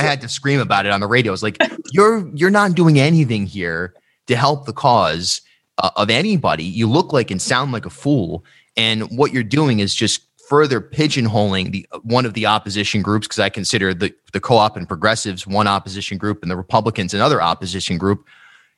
i 0.00 0.02
had 0.02 0.20
to 0.20 0.28
scream 0.28 0.58
about 0.58 0.86
it 0.86 0.92
on 0.92 1.00
the 1.00 1.06
radio. 1.06 1.30
I 1.30 1.34
was 1.34 1.42
like 1.44 1.58
you're 1.92 2.28
you're 2.34 2.50
not 2.50 2.74
doing 2.74 2.98
anything 2.98 3.46
here 3.46 3.94
to 4.26 4.34
help 4.36 4.66
the 4.66 4.72
cause 4.72 5.40
uh, 5.78 5.90
of 5.96 6.10
anybody. 6.10 6.64
You 6.64 6.88
look 6.88 7.12
like 7.12 7.30
and 7.30 7.40
sound 7.40 7.72
like 7.72 7.86
a 7.86 7.90
fool 7.90 8.44
and 8.80 9.02
what 9.10 9.34
you're 9.34 9.42
doing 9.42 9.80
is 9.80 9.94
just 9.94 10.22
further 10.48 10.80
pigeonholing 10.80 11.70
the 11.70 11.86
one 12.02 12.24
of 12.24 12.32
the 12.32 12.46
opposition 12.46 13.02
groups 13.02 13.26
because 13.26 13.38
I 13.38 13.50
consider 13.50 13.92
the 13.92 14.14
the 14.32 14.40
co-op 14.40 14.74
and 14.74 14.88
progressives 14.88 15.46
one 15.46 15.66
opposition 15.66 16.16
group 16.16 16.40
and 16.40 16.50
the 16.50 16.56
Republicans 16.56 17.12
another 17.12 17.42
opposition 17.42 17.98
group. 17.98 18.24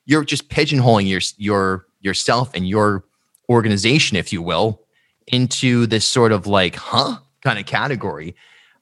You're 0.05 0.25
just 0.25 0.49
pigeonholing 0.49 1.07
your 1.07 1.21
your 1.37 1.87
yourself 2.01 2.51
and 2.53 2.67
your 2.67 3.05
organization, 3.47 4.17
if 4.17 4.33
you 4.33 4.41
will, 4.41 4.81
into 5.27 5.87
this 5.87 6.05
sort 6.05 6.33
of 6.33 6.47
like, 6.47 6.75
huh, 6.75 7.19
kind 7.41 7.57
of 7.57 7.65
category 7.65 8.35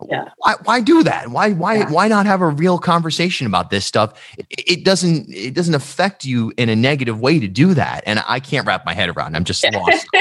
yeah. 0.09 0.25
why, 0.37 0.55
why 0.63 0.81
do 0.81 1.03
that 1.03 1.29
why 1.29 1.51
why 1.51 1.75
yeah. 1.75 1.89
why 1.89 2.07
not 2.07 2.25
have 2.25 2.41
a 2.41 2.47
real 2.47 2.77
conversation 2.77 3.47
about 3.47 3.69
this 3.69 3.85
stuff 3.85 4.13
it, 4.37 4.45
it, 4.67 4.85
doesn't 4.85 5.27
it 5.29 5.53
doesn't 5.53 5.75
affect 5.75 6.25
you 6.25 6.53
in 6.57 6.69
a 6.69 6.75
negative 6.75 7.19
way 7.19 7.39
to 7.39 7.47
do 7.47 7.73
that 7.73 8.03
and 8.05 8.23
i 8.27 8.39
can't 8.39 8.65
wrap 8.65 8.85
my 8.85 8.93
head 8.93 9.09
around 9.09 9.35
i'm 9.35 9.43
just 9.43 9.65
lost 9.73 10.07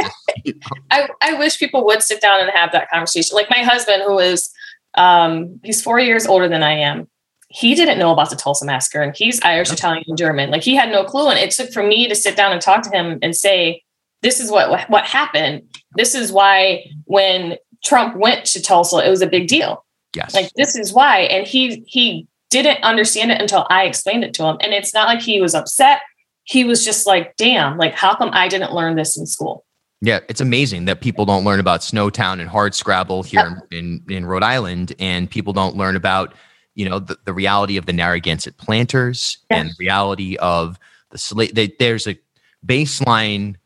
I, 0.90 1.08
I 1.22 1.34
wish 1.34 1.58
people 1.58 1.84
would 1.86 2.02
sit 2.02 2.20
down 2.20 2.40
and 2.40 2.50
have 2.50 2.72
that 2.72 2.90
conversation 2.90 3.34
like 3.34 3.50
my 3.50 3.62
husband 3.62 4.02
who 4.06 4.18
is 4.18 4.50
um 4.94 5.60
he's 5.62 5.82
four 5.82 6.00
years 6.00 6.26
older 6.26 6.48
than 6.48 6.62
i 6.62 6.72
am 6.72 7.08
he 7.52 7.74
didn't 7.74 7.98
know 7.98 8.12
about 8.12 8.30
the 8.30 8.36
Tulsa 8.36 8.64
massacre 8.64 9.02
and 9.02 9.12
he's 9.14 9.40
Irish, 9.42 9.72
Italian, 9.72 10.04
and 10.06 10.16
German. 10.16 10.52
Like 10.52 10.62
he 10.62 10.76
had 10.76 10.88
no 10.92 11.02
clue. 11.02 11.28
And 11.28 11.38
it 11.38 11.50
took 11.50 11.72
for 11.72 11.82
me 11.82 12.06
to 12.08 12.14
sit 12.14 12.36
down 12.36 12.52
and 12.52 12.60
talk 12.60 12.82
to 12.84 12.90
him 12.90 13.18
and 13.22 13.34
say, 13.34 13.82
this 14.22 14.40
is 14.40 14.50
what 14.50 14.88
what 14.88 15.04
happened. 15.04 15.62
This 15.96 16.14
is 16.14 16.30
why 16.30 16.84
when 17.04 17.56
Trump 17.84 18.16
went 18.16 18.44
to 18.46 18.62
Tulsa, 18.62 18.98
it 18.98 19.10
was 19.10 19.22
a 19.22 19.26
big 19.26 19.48
deal. 19.48 19.84
Yes. 20.14 20.34
Like 20.34 20.52
this 20.54 20.76
is 20.76 20.92
why. 20.92 21.20
And 21.20 21.46
he 21.46 21.84
he 21.86 22.26
didn't 22.50 22.82
understand 22.82 23.30
it 23.30 23.40
until 23.40 23.66
I 23.70 23.84
explained 23.84 24.24
it 24.24 24.34
to 24.34 24.44
him. 24.44 24.56
And 24.60 24.72
it's 24.72 24.92
not 24.92 25.06
like 25.06 25.20
he 25.20 25.40
was 25.40 25.54
upset. 25.54 26.00
He 26.44 26.64
was 26.64 26.84
just 26.84 27.06
like, 27.06 27.36
damn, 27.36 27.78
like 27.78 27.94
how 27.94 28.14
come 28.16 28.30
I 28.32 28.48
didn't 28.48 28.72
learn 28.72 28.96
this 28.96 29.16
in 29.16 29.26
school? 29.26 29.64
Yeah, 30.02 30.20
it's 30.28 30.40
amazing 30.40 30.86
that 30.86 31.02
people 31.02 31.26
don't 31.26 31.44
learn 31.44 31.60
about 31.60 31.80
Snowtown 31.80 32.40
and 32.40 32.48
hard 32.48 32.74
scrabble 32.74 33.22
here 33.22 33.62
in, 33.70 34.02
in 34.08 34.24
Rhode 34.24 34.42
Island, 34.42 34.94
and 34.98 35.30
people 35.30 35.52
don't 35.52 35.76
learn 35.76 35.94
about 35.94 36.34
you 36.74 36.88
know 36.88 36.98
the, 36.98 37.18
the 37.26 37.34
reality 37.34 37.76
of 37.76 37.86
the 37.86 37.92
Narragansett 37.92 38.56
planters 38.56 39.38
and 39.50 39.68
the 39.68 39.74
reality 39.78 40.36
of 40.36 40.78
the 41.10 41.18
slave. 41.18 41.54
There's 41.78 42.06
a 42.06 42.18
baseline 42.66 43.56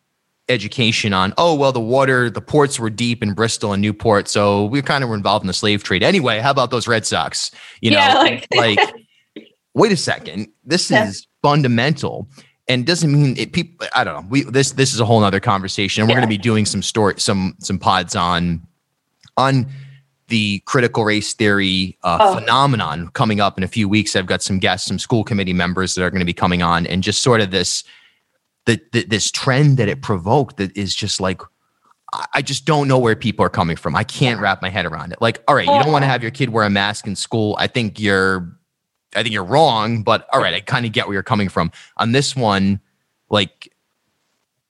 education 0.49 1.15
on 1.15 1.33
oh 1.39 1.55
well 1.55 1.73
the 1.73 1.81
water 1.81 2.29
the 2.29 2.41
ports 2.41 2.79
were 2.79 2.91
deep 2.91 3.23
in 3.23 3.33
bristol 3.33 3.73
and 3.73 3.81
newport 3.81 4.29
so 4.29 4.67
we 4.67 4.83
kind 4.83 5.03
of 5.03 5.09
were 5.09 5.17
involved 5.17 5.43
in 5.43 5.47
the 5.47 5.55
slave 5.55 5.83
trade 5.83 6.03
anyway 6.03 6.39
how 6.39 6.51
about 6.51 6.71
those 6.71 6.87
red 6.87 7.07
sox 7.07 7.51
you 7.81 7.91
know 7.91 7.97
yeah, 7.97 8.15
like, 8.15 8.47
like 8.55 8.79
wait 9.73 9.91
a 9.91 9.97
second 9.97 10.47
this 10.63 10.91
yeah. 10.91 11.09
is 11.09 11.27
fundamental 11.43 12.29
and 12.69 12.87
doesn't 12.87 13.11
mean 13.13 13.35
it 13.39 13.53
people 13.53 13.87
i 13.95 14.05
don't 14.05 14.15
know 14.15 14.29
we 14.29 14.43
this 14.45 14.73
this 14.73 14.93
is 14.93 15.01
a 15.01 15.05
whole 15.07 15.21
nother 15.21 15.41
conversation 15.41 16.03
and 16.03 16.09
we're 16.09 16.13
yeah. 16.13 16.21
going 16.21 16.29
to 16.29 16.37
be 16.37 16.43
doing 16.43 16.67
some 16.67 16.83
story 16.83 17.15
some 17.17 17.55
some 17.61 17.79
pods 17.79 18.15
on 18.15 18.61
on 19.39 19.67
the 20.29 20.61
critical 20.67 21.05
race 21.05 21.33
theory 21.35 21.97
uh, 22.03 22.19
oh. 22.21 22.35
phenomenon 22.39 23.09
coming 23.15 23.41
up 23.41 23.57
in 23.57 23.65
a 23.65 23.69
few 23.69 23.89
weeks 23.89 24.15
i've 24.15 24.27
got 24.27 24.43
some 24.43 24.59
guests 24.59 24.89
some 24.89 24.99
school 24.99 25.25
committee 25.25 25.55
members 25.55 25.95
that 25.95 26.03
are 26.05 26.11
going 26.11 26.21
to 26.21 26.27
be 26.27 26.35
coming 26.35 26.63
on 26.63 26.87
and 26.87 27.03
just 27.03 27.23
sort 27.23 27.41
of 27.41 27.51
this 27.51 27.83
the, 28.67 28.81
the, 28.93 29.05
this 29.05 29.31
trend 29.31 29.77
that 29.77 29.89
it 29.89 30.03
provoked 30.03 30.57
that 30.57 30.77
is 30.77 30.95
just 30.95 31.21
like 31.21 31.41
I 32.33 32.43
just 32.43 32.65
don't 32.65 32.87
know 32.87 32.99
where 32.99 33.17
people 33.17 33.45
are 33.45 33.51
coming 33.51 33.77
from. 33.77 33.97
I 33.97 34.05
can't 34.05 34.41
wrap 34.41 34.63
my 34.63 34.69
head 34.69 34.87
around 34.87 35.13
it. 35.13 35.21
Like, 35.21 35.43
all 35.49 35.55
right, 35.57 35.67
you 35.67 35.83
don't 35.83 35.91
want 35.91 36.05
to 36.05 36.07
have 36.07 36.23
your 36.23 36.31
kid 36.31 36.51
wear 36.51 36.65
a 36.65 36.71
mask 36.71 37.09
in 37.09 37.17
school. 37.17 37.57
I 37.59 37.67
think 37.67 37.99
you're 37.99 38.57
I 39.17 39.23
think 39.23 39.33
you're 39.33 39.45
wrong, 39.45 40.03
but 40.03 40.27
all 40.33 40.41
right, 40.41 40.55
I 40.55 40.61
kind 40.61 40.87
of 40.87 40.93
get 40.93 41.07
where 41.07 41.15
you're 41.15 41.23
coming 41.23 41.49
from. 41.49 41.73
On 41.97 42.13
this 42.13 42.37
one, 42.37 42.81
like 43.31 43.73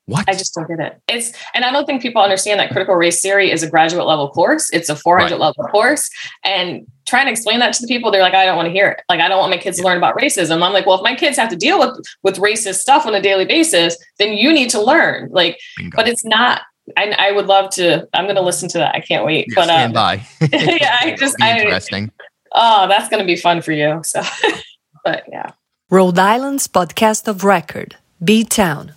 what? 0.07 0.29
I 0.29 0.33
just 0.33 0.55
don't 0.55 0.69
get 0.69 0.81
it. 0.81 1.01
It's 1.09 1.33
and 1.55 1.64
I 1.64 1.73
don't 1.73 1.87
think 1.87 2.03
people 2.03 2.21
understand 2.21 2.61
that 2.61 2.71
critical 2.71 2.95
race 2.95 3.23
theory 3.23 3.51
is 3.51 3.62
a 3.62 3.71
graduate 3.71 4.07
level 4.07 4.29
course. 4.31 4.69
It's 4.71 4.90
a 4.90 4.97
400 4.97 5.31
right. 5.31 5.40
level 5.40 5.64
course, 5.64 6.11
and 6.45 6.87
trying 7.07 7.27
to 7.27 7.33
explain 7.33 7.59
that 7.61 7.73
to 7.75 7.83
the 7.83 7.88
people, 7.88 8.11
they're 8.11 8.23
like, 8.23 8.35
I 8.35 8.45
don't 8.45 8.57
want 8.57 8.67
to 8.67 8.73
hear 8.73 8.88
it. 8.88 9.03
Like, 9.09 9.21
I 9.21 9.29
don't 9.29 9.38
want 9.38 9.51
my 9.51 9.57
kids 9.57 9.79
to 9.79 9.85
learn 9.85 9.97
about 9.97 10.17
racism. 10.17 10.62
I'm 10.62 10.73
like, 10.73 10.85
well, 10.85 10.97
if 10.97 11.03
my 11.03 11.14
kids 11.14 11.38
have 11.38 11.49
to 11.51 11.57
deal 11.57 11.79
with 11.79 11.99
with 12.23 12.37
racist 12.37 12.77
stuff 12.77 13.07
on 13.07 13.14
a 13.14 13.23
daily 13.23 13.47
basis, 13.47 13.97
then 14.19 14.35
you 14.35 14.53
need 14.53 14.69
to 14.71 14.81
learn. 14.83 15.31
Like, 15.33 15.59
Bingo. 15.79 15.97
but 15.97 16.07
it's 16.07 16.25
not. 16.25 16.62
I, 16.99 17.14
I 17.19 17.33
would 17.33 17.47
love 17.47 17.71
to. 17.71 18.07
I'm 18.12 18.25
going 18.25 18.37
to 18.37 18.43
listen 18.43 18.69
to 18.71 18.79
that. 18.79 18.95
I 18.95 19.01
can't 19.01 19.25
wait. 19.25 19.47
Yeah, 19.49 19.55
but 19.55 19.64
stand 19.64 19.97
um, 19.97 20.03
by. 20.05 20.27
yeah, 20.53 20.99
I 21.01 21.17
just 21.19 21.40
I, 21.40 21.61
interesting. 21.61 22.11
Oh, 22.53 22.87
that's 22.88 23.09
going 23.09 23.23
to 23.23 23.27
be 23.27 23.37
fun 23.37 23.62
for 23.62 23.73
you. 23.73 24.03
So, 24.05 24.23
but 25.05 25.25
yeah. 25.33 25.53
Rhode 25.88 26.19
Island's 26.19 26.69
podcast 26.69 27.27
of 27.27 27.43
record, 27.43 27.97
B 28.23 28.45
Town 28.45 28.93